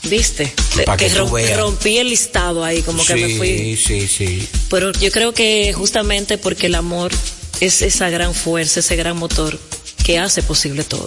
[0.04, 0.52] ¿Viste?
[0.84, 1.60] Pa' que que tú romp- veas.
[1.60, 3.76] rompí el listado ahí, como que me fui.
[3.76, 4.48] Sí, sí, sí.
[4.68, 7.12] Pero yo creo que justamente porque el amor
[7.60, 9.58] es esa gran fuerza, ese gran motor
[10.04, 11.06] que hace posible todo.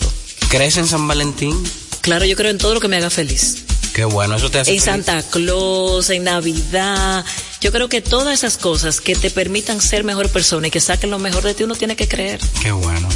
[0.50, 1.56] ¿Crees en San Valentín?
[2.02, 3.64] Claro, yo creo en todo lo que me haga feliz.
[3.94, 5.06] Qué bueno, eso te hace En feliz?
[5.06, 7.24] Santa Claus, en Navidad.
[7.62, 11.10] Yo creo que todas esas cosas que te permitan ser mejor persona y que saquen
[11.10, 12.40] lo mejor de ti, uno tiene que creer.
[12.62, 13.08] Qué bueno.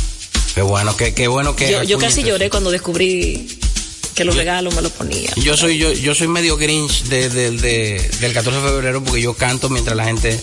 [0.56, 1.70] Qué bueno, qué, qué bueno que...
[1.72, 3.60] Yo, yo casi lloré cuando descubrí
[4.16, 5.32] que los regalos me los ponía.
[5.38, 9.22] Yo soy yo, yo soy medio grinch de, de- de- del 14 de febrero porque
[9.22, 10.38] yo canto mientras la gente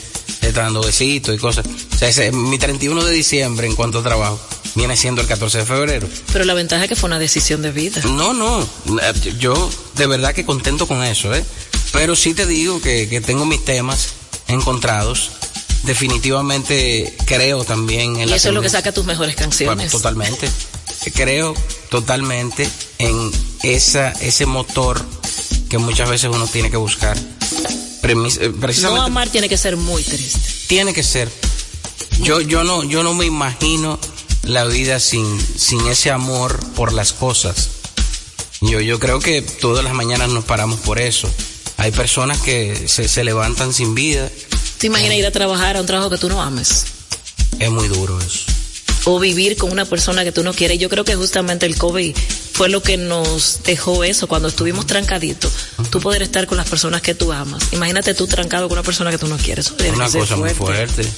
[0.54, 1.66] dando besitos y cosas.
[1.66, 4.38] O sea, ese- mi 31 de diciembre en cuanto a trabajo
[4.74, 6.08] viene siendo el 14 de febrero.
[6.32, 8.00] Pero la ventaja es que fue una decisión de vida.
[8.04, 8.68] No, no,
[9.38, 11.44] yo de verdad que contento con eso, ¿eh?
[11.92, 14.08] Pero sí te digo que, que tengo mis temas
[14.48, 15.30] encontrados.
[15.84, 19.76] Definitivamente creo también en Y la eso es lo que tendencia- saca tus mejores canciones.
[19.76, 20.48] bueno, totalmente.
[21.14, 21.54] Creo
[21.90, 22.68] totalmente
[22.98, 23.30] en
[23.62, 25.00] esa, ese motor
[25.70, 27.16] que muchas veces uno tiene que buscar.
[28.06, 30.38] Premis- eh, No amar tiene que ser muy triste.
[30.68, 31.28] tiene que ser.
[32.20, 33.98] Yo, yo no, yo no me imagino
[34.44, 35.26] la vida sin,
[35.58, 37.68] sin ese amor por las cosas.
[38.60, 41.28] Yo, yo creo que todas las mañanas nos paramos por eso.
[41.78, 44.30] Hay personas que se, se levantan sin vida.
[44.78, 46.84] ¿Te imaginas ir a trabajar a un trabajo que tú no ames?
[47.58, 48.44] Es muy duro eso.
[49.04, 50.78] O vivir con una persona que tú no quieres.
[50.78, 52.14] Yo creo que justamente el COVID
[52.56, 55.52] fue lo que nos dejó eso cuando estuvimos trancaditos.
[55.90, 57.62] Tú poder estar con las personas que tú amas.
[57.72, 59.66] Imagínate tú trancado con una persona que tú no quieres.
[59.66, 61.02] Eso Es una cosa muy fuerte.
[61.04, 61.12] fuerte.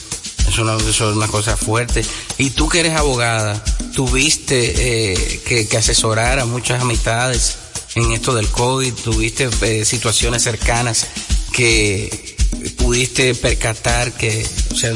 [0.48, 2.04] Es una, eso es una cosa fuerte.
[2.38, 3.62] Y tú que eres abogada,
[3.94, 7.56] tuviste eh, que, que asesorar a muchas amistades
[7.94, 11.06] en esto del COVID, tuviste eh, situaciones cercanas
[11.52, 12.36] que
[12.78, 14.92] pudiste percatar que, o sea,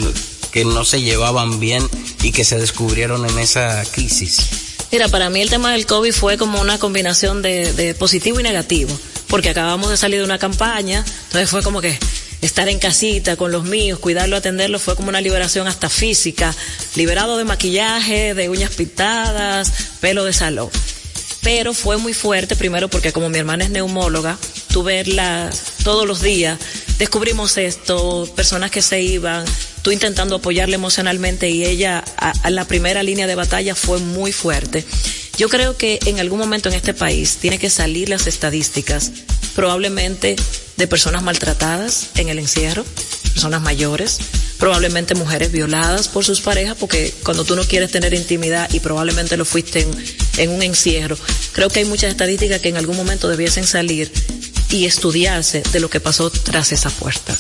[0.51, 1.89] que no se llevaban bien
[2.25, 4.72] y que se descubrieron en esa crisis.
[4.93, 8.95] Mira, para mí el tema del COVID fue como una combinación de, positivo y negativo,
[9.27, 11.99] porque acabamos de salir de una campaña, entonces fue como que
[12.43, 16.55] estar en casita con los míos, cuidarlo, atenderlo, fue como una liberación hasta física,
[16.95, 19.73] liberado de maquillaje, de uñas pintadas,
[20.03, 20.69] pelo de salón.
[21.43, 24.39] Pero fue muy fuerte, primero porque como mi hermana es neumóloga,
[24.73, 25.51] tú verla
[25.83, 26.59] todos los días,
[26.99, 29.45] descubrimos esto, personas que se iban,
[29.83, 34.33] tú intentando apoyarla emocionalmente y ella a, a la primera línea de batalla fue muy
[34.33, 34.85] fuerte.
[35.37, 39.11] Yo creo que en algún momento en este país tiene que salir las estadísticas,
[39.57, 40.37] probablemente
[40.77, 42.85] de personas maltratadas en el encierro,
[43.33, 44.19] personas mayores,
[44.59, 49.37] probablemente mujeres violadas por sus parejas, porque cuando tú no quieres tener intimidad y probablemente
[49.37, 49.91] lo fuiste en,
[50.37, 51.17] en un encierro,
[51.53, 54.13] creo que hay muchas estadísticas que en algún momento debiesen salir
[54.71, 57.39] y estudiarse de lo que pasó tras esas puertas.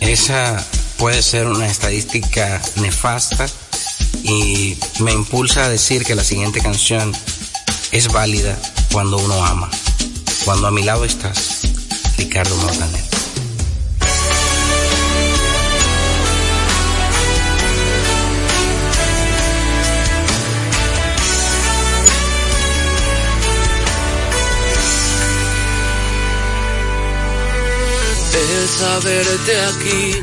[0.00, 0.64] Esa
[0.96, 3.46] puede ser una estadística nefasta
[4.22, 7.12] y me impulsa a decir que la siguiente canción
[7.92, 8.58] es válida
[8.92, 9.70] cuando uno ama.
[10.44, 11.60] Cuando a mi lado estás,
[12.16, 13.13] Ricardo Montaner.
[28.50, 30.22] El saberte aquí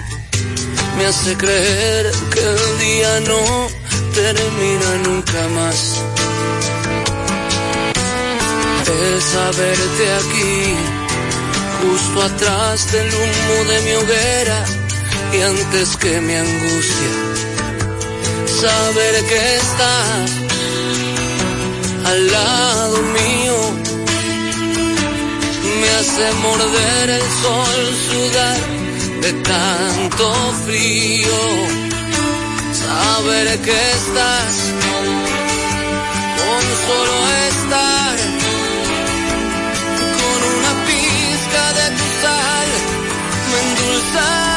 [0.98, 3.68] me hace creer que el día no
[4.14, 6.02] termina nunca más.
[8.88, 10.76] El saberte aquí,
[11.82, 14.66] justo atrás del humo de mi hoguera
[15.34, 17.14] y antes que mi angustia.
[18.46, 20.32] Saber que estás
[22.06, 23.91] al lado mío
[25.82, 28.58] me hace morder el sol, sudar
[29.24, 30.26] de tanto
[30.66, 31.40] frío.
[32.84, 34.54] Saber que estás
[36.40, 37.18] con solo
[37.50, 38.16] estar
[40.18, 42.70] con una pizca de tu sal,
[43.50, 44.51] me endulzas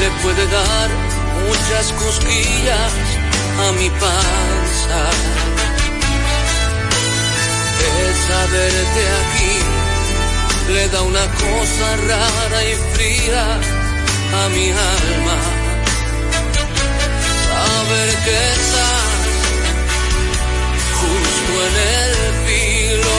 [0.00, 0.88] le puede dar
[1.46, 2.92] muchas cosquillas
[3.64, 5.00] a mi panza.
[7.88, 9.54] El saberte aquí
[10.72, 13.44] le da una cosa rara y fría
[14.40, 15.38] a mi alma.
[17.48, 19.20] Saber que estás
[21.00, 22.14] justo en el
[22.46, 23.18] filo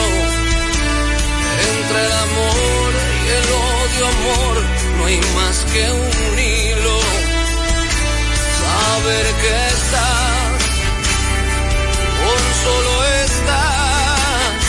[1.70, 2.90] entre el amor
[3.24, 4.56] y el odio, amor,
[4.98, 6.61] no hay más que un hilo.
[9.02, 10.62] Saber que estás,
[12.20, 14.62] con solo estás,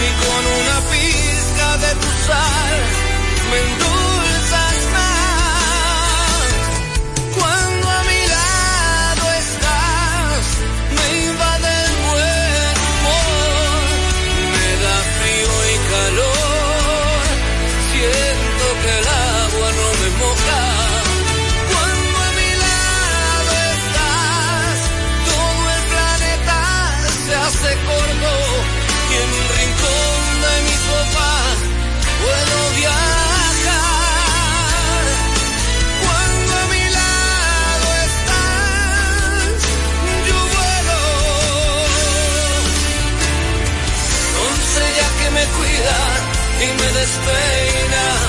[0.00, 2.76] y con una pizca de tu sal,
[3.50, 3.97] me endulzas
[46.98, 48.27] despeina.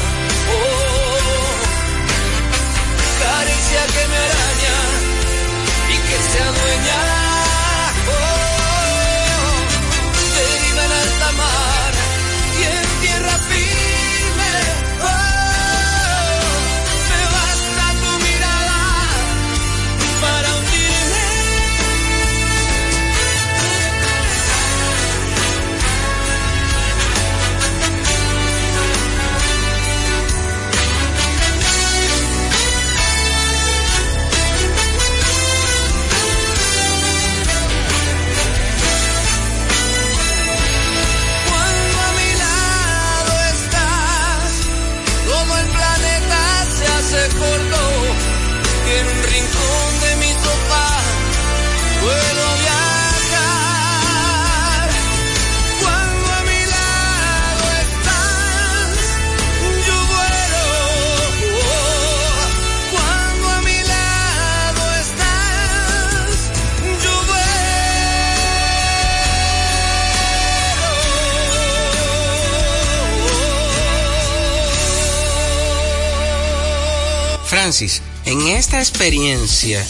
[78.59, 79.85] Esta experiencia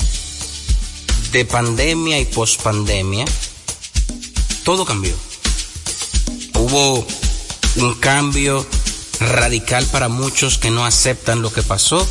[1.31, 3.25] de pandemia y pospandemia,
[4.63, 5.15] todo cambió.
[6.53, 7.05] Hubo
[7.77, 8.65] un cambio
[9.19, 12.07] radical para muchos que no aceptan lo que pasó,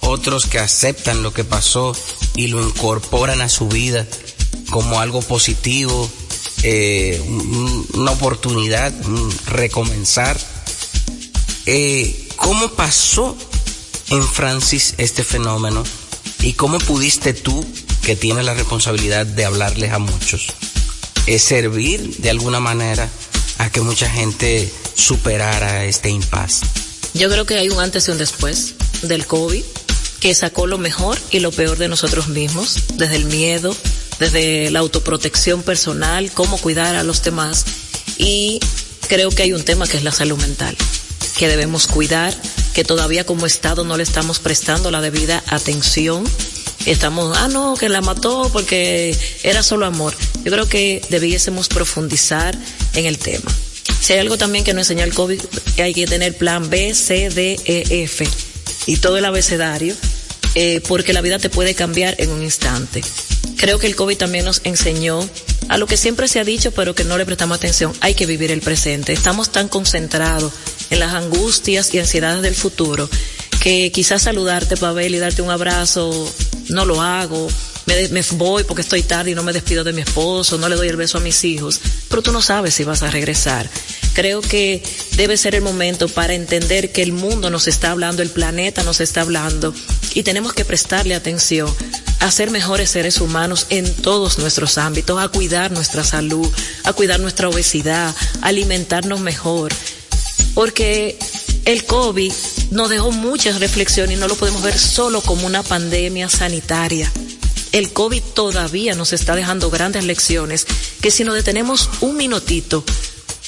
[0.00, 1.96] otros que aceptan lo que pasó
[2.36, 4.06] y lo incorporan a su vida
[4.70, 6.10] como algo positivo,
[6.64, 10.38] eh, un- una oportunidad, un recomenzar.
[11.64, 13.36] Eh, ¿Cómo pasó
[14.16, 15.84] en Francis este fenómeno
[16.40, 17.64] y cómo pudiste tú,
[18.02, 20.46] que tienes la responsabilidad de hablarles a muchos,
[21.26, 23.08] eh, servir de alguna manera
[23.58, 26.66] a que mucha gente superara este impasse?
[27.14, 29.62] Yo creo que hay un antes y un después del COVID
[30.20, 33.76] que sacó lo mejor y lo peor de nosotros mismos, desde el miedo,
[34.18, 37.64] desde la autoprotección personal, cómo cuidar a los demás.
[38.18, 38.60] Y
[39.08, 40.76] creo que hay un tema que es la salud mental,
[41.36, 42.34] que debemos cuidar,
[42.74, 46.24] que todavía como Estado no le estamos prestando la debida atención.
[46.84, 50.14] Estamos, ah, no, que la mató porque era solo amor.
[50.44, 52.58] Yo creo que debiésemos profundizar
[52.94, 53.50] en el tema.
[54.00, 55.40] Si hay algo también que nos enseñó el COVID,
[55.78, 58.28] hay que tener plan B, C, D, E, F
[58.86, 59.94] y todo el abecedario,
[60.54, 63.02] eh, porque la vida te puede cambiar en un instante.
[63.56, 65.26] Creo que el COVID también nos enseñó
[65.68, 67.92] a lo que siempre se ha dicho, pero que no le prestamos atención.
[68.00, 69.12] Hay que vivir el presente.
[69.12, 70.52] Estamos tan concentrados
[70.90, 73.08] en las angustias y ansiedades del futuro
[73.64, 76.30] que quizás saludarte, Pavel, y darte un abrazo,
[76.68, 77.48] no lo hago.
[77.86, 80.76] Me, me voy porque estoy tarde y no me despido de mi esposo, no le
[80.76, 81.80] doy el beso a mis hijos,
[82.10, 83.70] pero tú no sabes si vas a regresar.
[84.12, 84.82] Creo que
[85.16, 89.00] debe ser el momento para entender que el mundo nos está hablando, el planeta nos
[89.00, 89.74] está hablando
[90.12, 91.74] y tenemos que prestarle atención
[92.20, 96.50] a ser mejores seres humanos en todos nuestros ámbitos, a cuidar nuestra salud,
[96.84, 99.72] a cuidar nuestra obesidad, a alimentarnos mejor,
[100.54, 101.18] porque
[101.64, 102.32] el COVID
[102.70, 107.10] nos dejó muchas reflexiones y no lo podemos ver solo como una pandemia sanitaria.
[107.72, 110.66] El COVID todavía nos está dejando grandes lecciones
[111.00, 112.84] que si nos detenemos un minutito,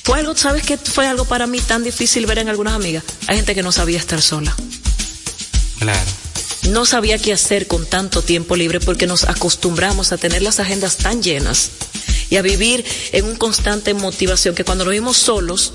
[0.03, 0.77] fue algo, ¿sabes qué?
[0.79, 3.05] Fue algo para mí tan difícil ver en algunas amigas.
[3.27, 4.55] Hay gente que no sabía estar sola.
[5.79, 6.11] Claro.
[6.71, 10.97] No sabía qué hacer con tanto tiempo libre porque nos acostumbramos a tener las agendas
[10.97, 11.71] tan llenas
[12.31, 15.73] y a vivir en un constante motivación que cuando nos vimos solos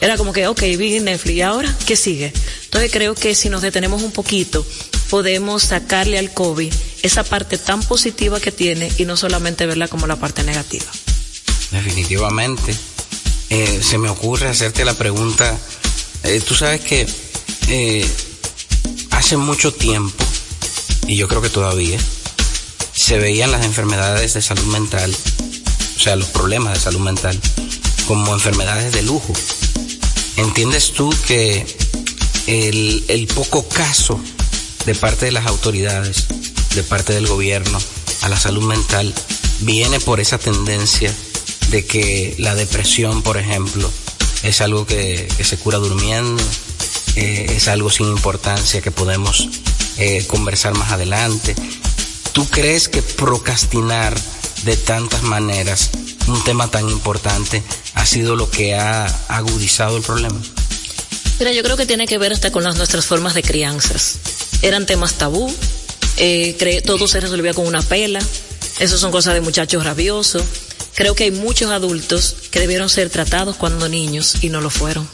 [0.00, 2.32] era como que, ok, vi Netflix y ahora, ¿qué sigue?
[2.64, 4.64] Entonces creo que si nos detenemos un poquito,
[5.10, 6.72] podemos sacarle al COVID
[7.02, 10.86] esa parte tan positiva que tiene y no solamente verla como la parte negativa.
[11.70, 12.74] Definitivamente.
[13.50, 15.56] Eh, se me ocurre hacerte la pregunta.
[16.24, 17.06] eh, tú sabes que
[17.68, 18.06] eh,
[19.10, 20.24] hace mucho tiempo,
[21.06, 21.98] y yo creo que todavía,
[22.92, 25.14] se veían las enfermedades de salud mental,
[25.96, 27.38] o sea, los problemas de salud mental,
[28.06, 29.32] como enfermedades de lujo.
[30.38, 31.66] ¿Entiendes tú que
[32.46, 34.20] el, poco caso
[34.86, 36.26] de parte de las autoridades,
[36.76, 37.76] de parte del gobierno,
[38.22, 39.12] a la salud mental,
[39.60, 41.12] viene por esa tendencia
[41.70, 43.90] de que la depresión, por ejemplo,
[44.44, 46.42] es algo que, que se cura durmiendo,
[47.16, 49.48] eh, es algo sin importancia que podemos
[49.96, 51.56] eh, conversar más adelante.
[52.32, 54.16] ¿Tú crees que procrastinar
[54.62, 55.90] de tantas maneras
[56.28, 57.60] un tema tan importante
[57.98, 60.40] ha sido lo que ha agudizado el problema?
[61.40, 64.18] Mira, yo creo que tiene que ver hasta con las nuestras formas de crianzas.
[64.62, 65.52] Eran temas tabú,
[66.16, 68.20] eh, todo se resolvía con una pela,
[68.78, 70.42] eso son cosas de muchachos rabiosos.
[70.94, 75.08] Creo que hay muchos adultos que debieron ser tratados cuando niños y no lo fueron.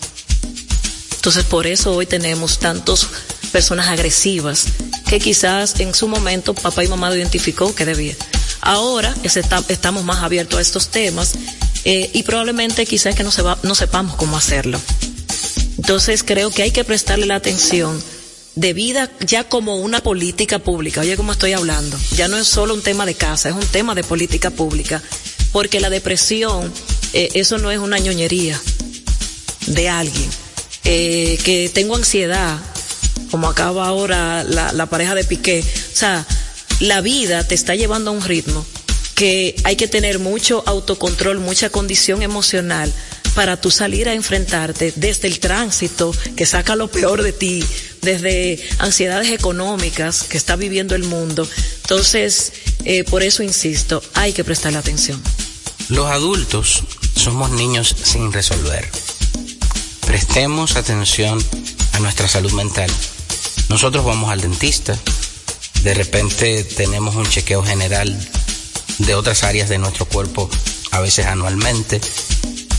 [1.16, 3.06] Entonces por eso hoy tenemos tantas
[3.50, 4.66] personas agresivas
[5.08, 8.14] que quizás en su momento papá y mamá lo identificó que debía.
[8.60, 11.32] Ahora estamos más abiertos a estos temas
[11.84, 14.80] eh, y probablemente quizás que no, se va- no sepamos cómo hacerlo.
[15.76, 18.02] Entonces creo que hay que prestarle la atención
[18.54, 21.00] de vida ya como una política pública.
[21.00, 21.98] Oye, cómo estoy hablando.
[22.16, 25.02] Ya no es solo un tema de casa, es un tema de política pública.
[25.52, 26.72] Porque la depresión,
[27.12, 28.60] eh, eso no es una ñoñería
[29.66, 30.28] de alguien.
[30.84, 32.58] Eh, que tengo ansiedad,
[33.30, 35.64] como acaba ahora la, la pareja de Piqué.
[35.92, 36.24] O sea,
[36.80, 38.64] la vida te está llevando a un ritmo
[39.14, 42.92] que hay que tener mucho autocontrol, mucha condición emocional
[43.34, 47.64] para tú salir a enfrentarte desde el tránsito que saca lo peor de ti,
[48.02, 51.48] desde ansiedades económicas que está viviendo el mundo.
[51.82, 52.52] Entonces,
[52.84, 55.20] eh, por eso insisto, hay que prestarle atención.
[55.88, 56.84] Los adultos
[57.16, 58.88] somos niños sin resolver.
[60.06, 61.42] Prestemos atención
[61.92, 62.90] a nuestra salud mental.
[63.68, 64.96] Nosotros vamos al dentista,
[65.82, 68.16] de repente tenemos un chequeo general
[68.98, 70.48] de otras áreas de nuestro cuerpo,
[70.90, 72.00] a veces anualmente.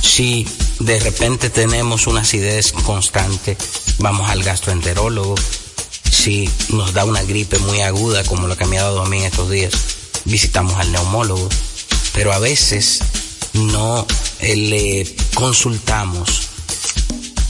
[0.01, 0.47] Si
[0.80, 3.57] de repente tenemos una acidez constante,
[3.99, 5.36] vamos al gastroenterólogo.
[6.09, 9.20] Si nos da una gripe muy aguda, como la que me ha dado a mí
[9.20, 9.74] en estos días,
[10.26, 11.49] visitamos al neumólogo.
[12.13, 12.99] Pero a veces
[13.53, 14.05] no
[14.39, 16.49] eh, le consultamos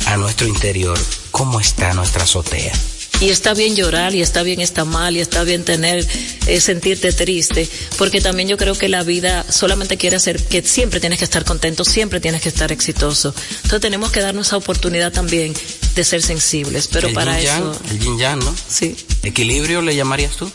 [0.08, 0.98] a nuestro interior
[1.32, 2.74] cómo está nuestra azotea.
[3.22, 6.06] Y está bien llorar, y está bien estar mal, y está bien tener,
[6.48, 11.00] eh, sentirte triste, porque también yo creo que la vida solamente quiere hacer que siempre
[11.00, 13.34] tienes que estar contento, siempre tienes que estar exitoso.
[13.56, 15.54] Entonces tenemos que darnos esa oportunidad también
[15.96, 18.56] de ser sensibles, pero el para yin eso, yang, el yin yang, ¿no?
[18.70, 18.96] Sí.
[19.24, 20.52] ¿Equilibrio le llamarías tú?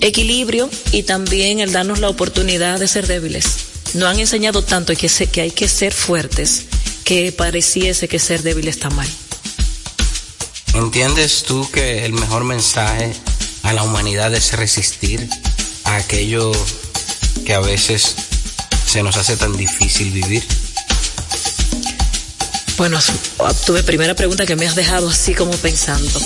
[0.00, 3.46] equilibrio y también el darnos la oportunidad de ser débiles.
[3.94, 6.64] No han enseñado tanto que, se- que hay que ser fuertes,
[7.04, 9.08] que pareciese que ser débil está mal.
[10.74, 13.12] ¿Entiendes tú que el mejor mensaje
[13.62, 15.28] a la humanidad es resistir
[15.84, 16.50] a aquello
[17.46, 18.14] que a veces
[18.84, 20.44] se nos hace tan difícil vivir?
[22.76, 22.98] Bueno,
[23.66, 26.20] tuve primera pregunta que me has dejado así como pensando.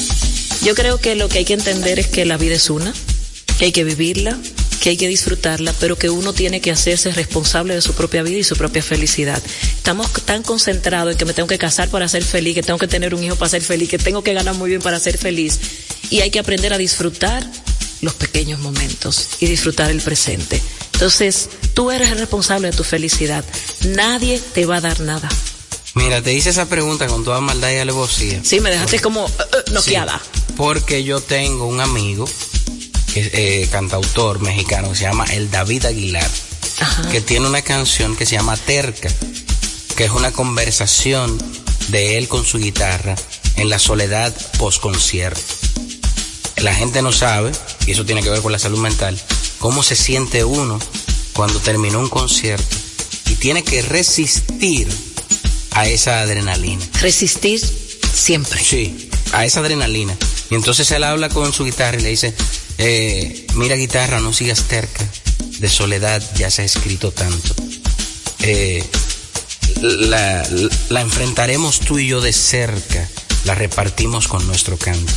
[0.62, 2.94] Yo creo que lo que hay que entender es que la vida es una,
[3.58, 4.38] que hay que vivirla,
[4.80, 8.38] que hay que disfrutarla, pero que uno tiene que hacerse responsable de su propia vida
[8.38, 9.42] y su propia felicidad.
[9.76, 12.88] Estamos tan concentrados en que me tengo que casar para ser feliz, que tengo que
[12.88, 15.58] tener un hijo para ser feliz, que tengo que ganar muy bien para ser feliz.
[16.10, 17.44] Y hay que aprender a disfrutar
[18.00, 20.62] los pequeños momentos y disfrutar el presente.
[20.92, 23.44] Entonces, tú eres el responsable de tu felicidad.
[23.84, 25.28] Nadie te va a dar nada.
[25.94, 28.40] Mira, te hice esa pregunta con toda maldad y alevosía.
[28.44, 30.20] Sí, me dejaste como eh, eh, noqueada.
[30.22, 32.28] Sí, porque yo tengo un amigo,
[33.14, 36.30] eh, cantautor mexicano, que se llama El David Aguilar,
[37.10, 39.08] que tiene una canción que se llama Terca,
[39.96, 41.38] que es una conversación
[41.88, 43.16] de él con su guitarra
[43.56, 45.40] en la soledad post concierto.
[46.58, 47.52] La gente no sabe,
[47.86, 49.18] y eso tiene que ver con la salud mental,
[49.58, 50.78] cómo se siente uno
[51.32, 52.76] cuando terminó un concierto
[53.28, 54.88] y tiene que resistir
[55.72, 56.84] a esa adrenalina.
[57.00, 57.60] Resistir
[58.12, 58.62] siempre.
[58.62, 60.16] Sí, a esa adrenalina.
[60.50, 62.34] Y entonces él habla con su guitarra y le dice,
[62.78, 65.04] eh, mira guitarra, no sigas terca,
[65.58, 67.54] de soledad ya se ha escrito tanto.
[68.40, 68.84] Eh,
[69.80, 70.48] la,
[70.88, 73.08] la enfrentaremos tú y yo de cerca,
[73.44, 75.12] la repartimos con nuestro canto.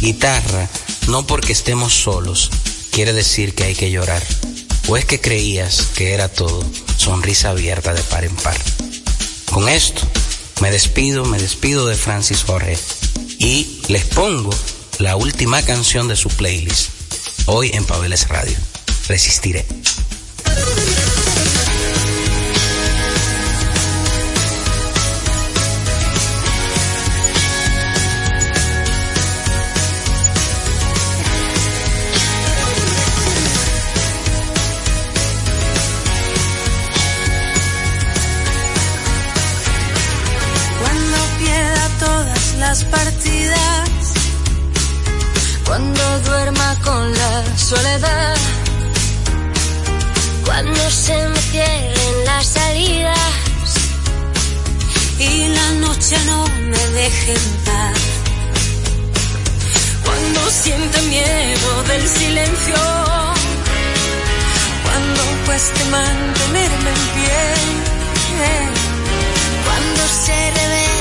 [0.00, 0.68] Guitarra,
[1.08, 2.50] no porque estemos solos,
[2.90, 4.22] quiere decir que hay que llorar.
[4.86, 6.64] ¿O es que creías que era todo
[6.96, 8.56] sonrisa abierta de par en par?
[9.46, 10.02] Con esto
[10.60, 12.78] me despido, me despido de Francis Jorge
[13.38, 14.50] y les pongo
[15.00, 16.90] la última canción de su playlist,
[17.46, 18.56] hoy en Pabeles Radio.
[19.08, 19.64] Resistiré.
[47.64, 48.36] Soledad,
[50.44, 53.18] Cuando se me cierren las salidas
[55.18, 57.98] y la noche no me deje en paz.
[60.04, 62.80] Cuando siente miedo del silencio,
[64.84, 67.44] cuando cueste mantenerme en pie.
[69.66, 70.93] Cuando se revelen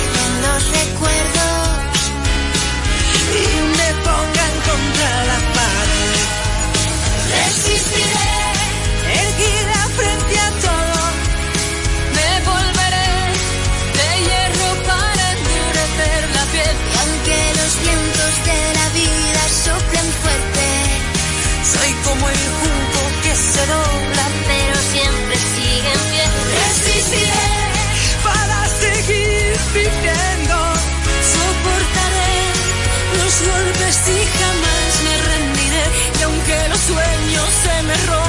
[7.54, 8.34] Persistiré,
[9.14, 11.02] erguida frente a todo.
[12.18, 13.14] Me volveré
[13.98, 16.76] de hierro para endurecer la piel.
[16.90, 20.68] Y aunque los vientos de la vida soplen fuerte,
[21.74, 26.26] soy como el junco que se dobla, pero siempre sigue en pie.
[26.58, 27.54] Resistiré
[28.24, 30.58] para seguir viviendo.
[31.34, 32.34] Soportaré
[33.22, 35.86] los golpes y jamás me rendiré.
[36.20, 37.33] Y aunque los sueños
[37.88, 38.23] me rompan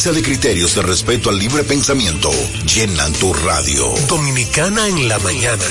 [0.00, 2.30] de criterios de respeto al libre pensamiento
[2.64, 3.92] llenan tu radio.
[4.08, 5.62] Dominicana en la mañana.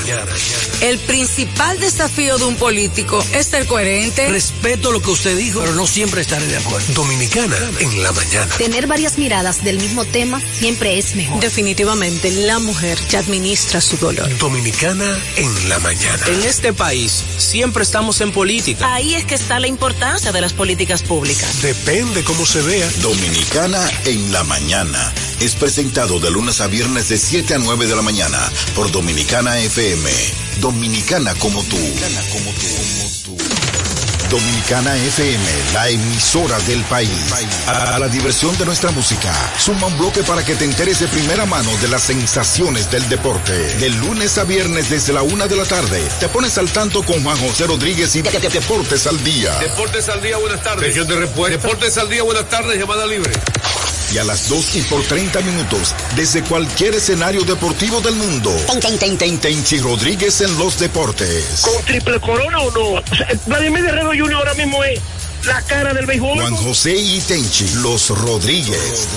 [0.80, 4.28] El principal desafío de un político es ser coherente.
[4.28, 6.94] Respeto lo que usted dijo, pero no siempre estaré de acuerdo.
[6.94, 8.54] Dominicana en la mañana.
[8.56, 11.40] Tener varias miradas del mismo tema siempre es mejor.
[11.40, 14.38] Definitivamente, la mujer ya administra su dolor.
[14.38, 16.24] Dominicana en la mañana.
[16.28, 18.94] En este país siempre estamos en política.
[18.94, 21.60] Ahí es que está la importancia de las políticas públicas.
[21.62, 22.88] Depende cómo se vea.
[23.02, 25.12] Dominicana en la mañana.
[25.40, 28.38] Es presentado de lunes a viernes de 7 a 9 de la mañana
[28.76, 30.10] por Dominicana FM.
[30.60, 31.76] Dominicana como tú.
[32.32, 32.79] como tú.
[34.30, 37.10] Dominicana FM, la emisora del país.
[37.66, 41.46] A la diversión de nuestra música, suma un bloque para que te enteres de primera
[41.46, 43.52] mano de las sensaciones del deporte.
[43.52, 47.24] De lunes a viernes desde la una de la tarde, te pones al tanto con
[47.24, 49.58] Juan José Rodríguez y Deportes al Día.
[49.58, 50.86] Deportes al día, buenas tardes.
[50.86, 51.16] Región de.
[51.50, 53.32] Deportes al día, buenas tardes, llamada libre.
[54.12, 58.50] Y a las 2 y por 30 minutos, desde cualquier escenario deportivo del mundo.
[59.38, 61.60] Tenchi Rodríguez en los deportes.
[61.62, 62.80] ¿Con triple corona o no?
[63.00, 64.34] O sea, Vladimir Guerrero Jr.
[64.34, 65.00] ahora mismo es
[65.44, 66.38] la cara del béisbol.
[66.38, 69.08] Juan José y Tenchi, los Rodríguez,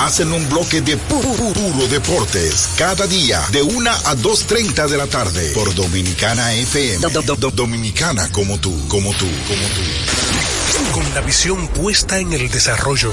[0.00, 4.96] hacen un bloque de pu- pu- puro deportes cada día de 1 a 2.30 de
[4.98, 6.98] la tarde por Dominicana FM.
[7.08, 10.92] Do- do- do- Dominicana como tú, como tú, como tú.
[10.92, 13.12] Con la visión puesta en el desarrollo,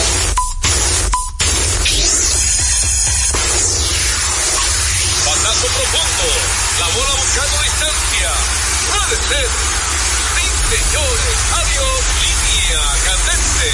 [12.71, 13.67] Línea candente.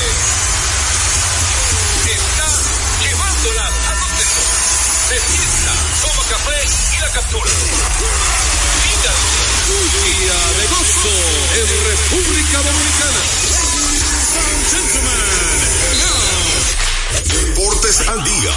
[2.10, 2.50] Está
[3.04, 4.42] llevándola a donde no.
[5.08, 6.60] Se sienta, toma café
[6.96, 7.52] y la captura.
[8.86, 9.14] Mira.
[10.04, 11.16] Día de gozo
[11.54, 13.22] en República Dominicana.
[17.24, 18.56] Deportes al día.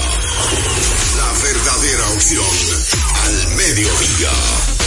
[1.16, 2.57] La verdadera opción
[3.24, 4.80] al mediodía.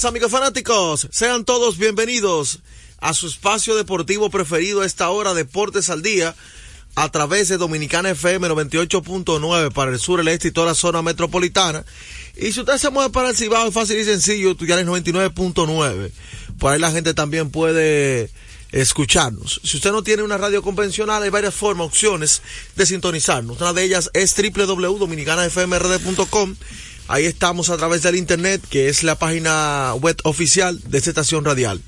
[0.00, 2.60] Saludos amigos fanáticos, sean todos bienvenidos
[3.00, 6.34] a su espacio deportivo preferido a esta hora, Deportes al Día,
[6.94, 11.02] a través de Dominicana FM 98.9 para el sur, el este y toda la zona
[11.02, 11.84] metropolitana.
[12.34, 14.86] Y si usted se mueve para el Cibao, es fácil y sencillo, tú ya eres
[14.86, 16.10] 99.9.
[16.58, 18.30] Por ahí la gente también puede
[18.72, 19.60] escucharnos.
[19.64, 22.40] Si usted no tiene una radio convencional, hay varias formas, opciones
[22.74, 23.60] de sintonizarnos.
[23.60, 26.56] Una de ellas es www.dominicanafmrd.com.
[27.08, 31.44] Ahí estamos a través del internet, que es la página web oficial de esta estación
[31.44, 31.80] radial.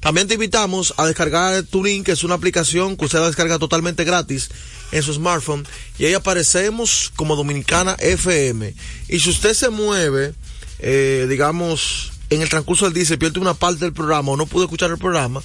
[0.00, 3.58] También te invitamos a descargar Turing, que es una aplicación que usted va a descargar
[3.58, 4.50] totalmente gratis
[4.90, 5.64] en su smartphone.
[5.98, 8.74] Y ahí aparecemos como Dominicana FM.
[9.08, 10.34] Y si usted se mueve,
[10.80, 14.46] eh, digamos, en el transcurso del día, se pierde una parte del programa o no
[14.46, 15.42] pudo escuchar el programa,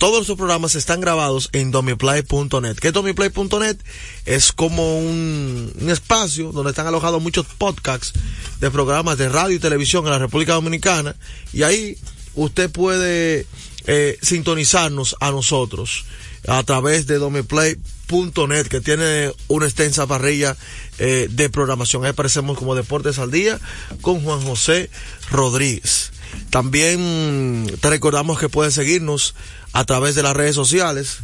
[0.00, 2.76] todos nuestros programas están grabados en domiplay.net.
[2.76, 3.76] ¿Qué es domiplay.net?
[4.24, 8.14] Es como un, un, espacio donde están alojados muchos podcasts
[8.60, 11.16] de programas de radio y televisión en la República Dominicana
[11.52, 11.98] y ahí
[12.34, 13.46] usted puede
[13.86, 16.06] eh, sintonizarnos a nosotros
[16.48, 20.56] a través de domiplay.net que tiene una extensa parrilla
[20.98, 22.04] eh, de programación.
[22.04, 23.60] Ahí aparecemos como Deportes al Día
[24.00, 24.88] con Juan José
[25.30, 26.12] Rodríguez.
[26.50, 29.34] También te recordamos que puedes seguirnos
[29.72, 31.18] a través de las redes sociales,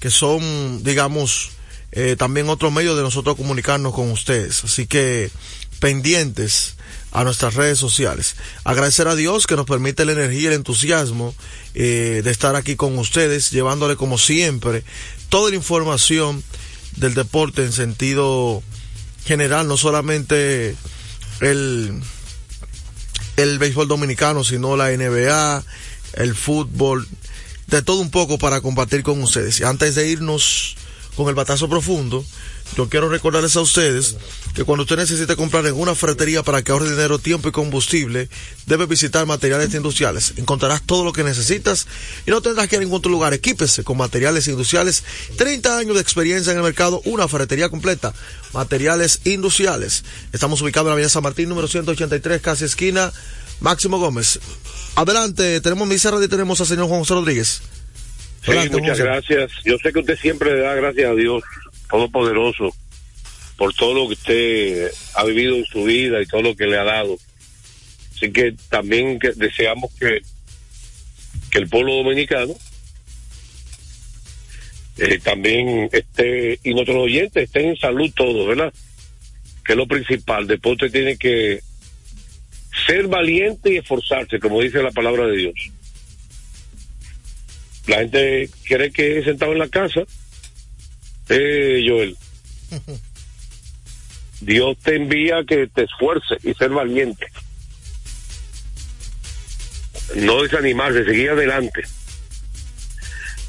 [0.00, 1.50] que son, digamos,
[1.92, 4.64] eh, también otro medio de nosotros comunicarnos con ustedes.
[4.64, 5.30] Así que
[5.80, 6.74] pendientes
[7.12, 8.36] a nuestras redes sociales.
[8.64, 11.34] Agradecer a Dios que nos permite la energía y el entusiasmo
[11.74, 14.84] eh, de estar aquí con ustedes, llevándole como siempre
[15.28, 16.42] toda la información
[16.96, 18.62] del deporte en sentido
[19.24, 20.76] general, no solamente
[21.40, 22.00] el,
[23.36, 25.64] el béisbol dominicano, sino la NBA,
[26.14, 27.08] el fútbol,
[27.66, 29.60] de todo un poco para compartir con ustedes.
[29.60, 30.76] Y antes de irnos
[31.16, 32.24] con el batazo profundo,
[32.76, 34.16] yo quiero recordarles a ustedes
[34.54, 38.28] que cuando usted necesite comprar en una ferretería para que ahorre dinero, tiempo y combustible,
[38.66, 40.34] debe visitar materiales industriales.
[40.36, 41.86] Encontrarás todo lo que necesitas
[42.26, 43.32] y no tendrás que ir a ningún otro lugar.
[43.32, 45.04] Equípese con materiales industriales.
[45.36, 48.12] 30 años de experiencia en el mercado, una ferretería completa.
[48.52, 50.04] Materiales industriales.
[50.32, 53.12] Estamos ubicados en la Avenida San Martín, número 183, casi esquina.
[53.60, 54.38] Máximo Gómez.
[54.96, 57.62] Adelante, tenemos mi cerrado y tenemos al señor Juan José Rodríguez.
[58.46, 59.52] Adelante, sí, muchas gracias.
[59.62, 61.42] Yo sé que usted siempre le da gracias a Dios
[61.90, 62.74] Todopoderoso
[63.56, 66.78] por todo lo que usted ha vivido en su vida y todo lo que le
[66.78, 67.16] ha dado.
[68.14, 70.22] Así que también que deseamos que,
[71.50, 72.54] que el pueblo dominicano
[74.98, 78.72] eh, también esté, y nuestros oyentes estén en salud todos, ¿verdad?
[79.62, 80.46] Que es lo principal.
[80.46, 81.60] Después usted tiene que
[82.86, 85.54] ser valiente y esforzarse, como dice la palabra de Dios.
[87.86, 90.02] La gente cree que sentado en la casa,
[91.28, 92.16] eh, Joel.
[94.40, 97.26] Dios te envía que te esfuerces y ser valiente.
[100.16, 101.82] No desanimarse, seguir adelante.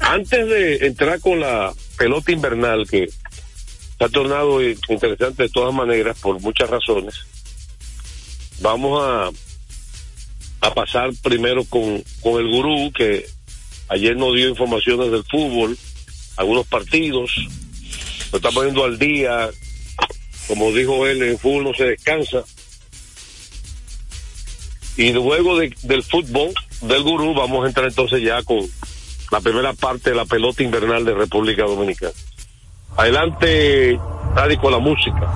[0.00, 6.18] Antes de entrar con la pelota invernal, que se ha tornado interesante de todas maneras
[6.20, 7.14] por muchas razones,
[8.60, 9.30] vamos a,
[10.60, 13.26] a pasar primero con, con el gurú que
[13.88, 15.76] ayer nos dio informaciones del fútbol,
[16.36, 17.30] algunos partidos,
[18.32, 19.50] lo está poniendo al día,
[20.46, 22.44] como dijo él, en fútbol no se descansa.
[24.96, 26.52] Y luego de, del fútbol,
[26.82, 28.58] del gurú, vamos a entrar entonces ya con
[29.30, 32.12] la primera parte de la pelota invernal de República Dominicana.
[32.96, 33.98] Adelante,
[34.34, 35.32] Nadie con la música.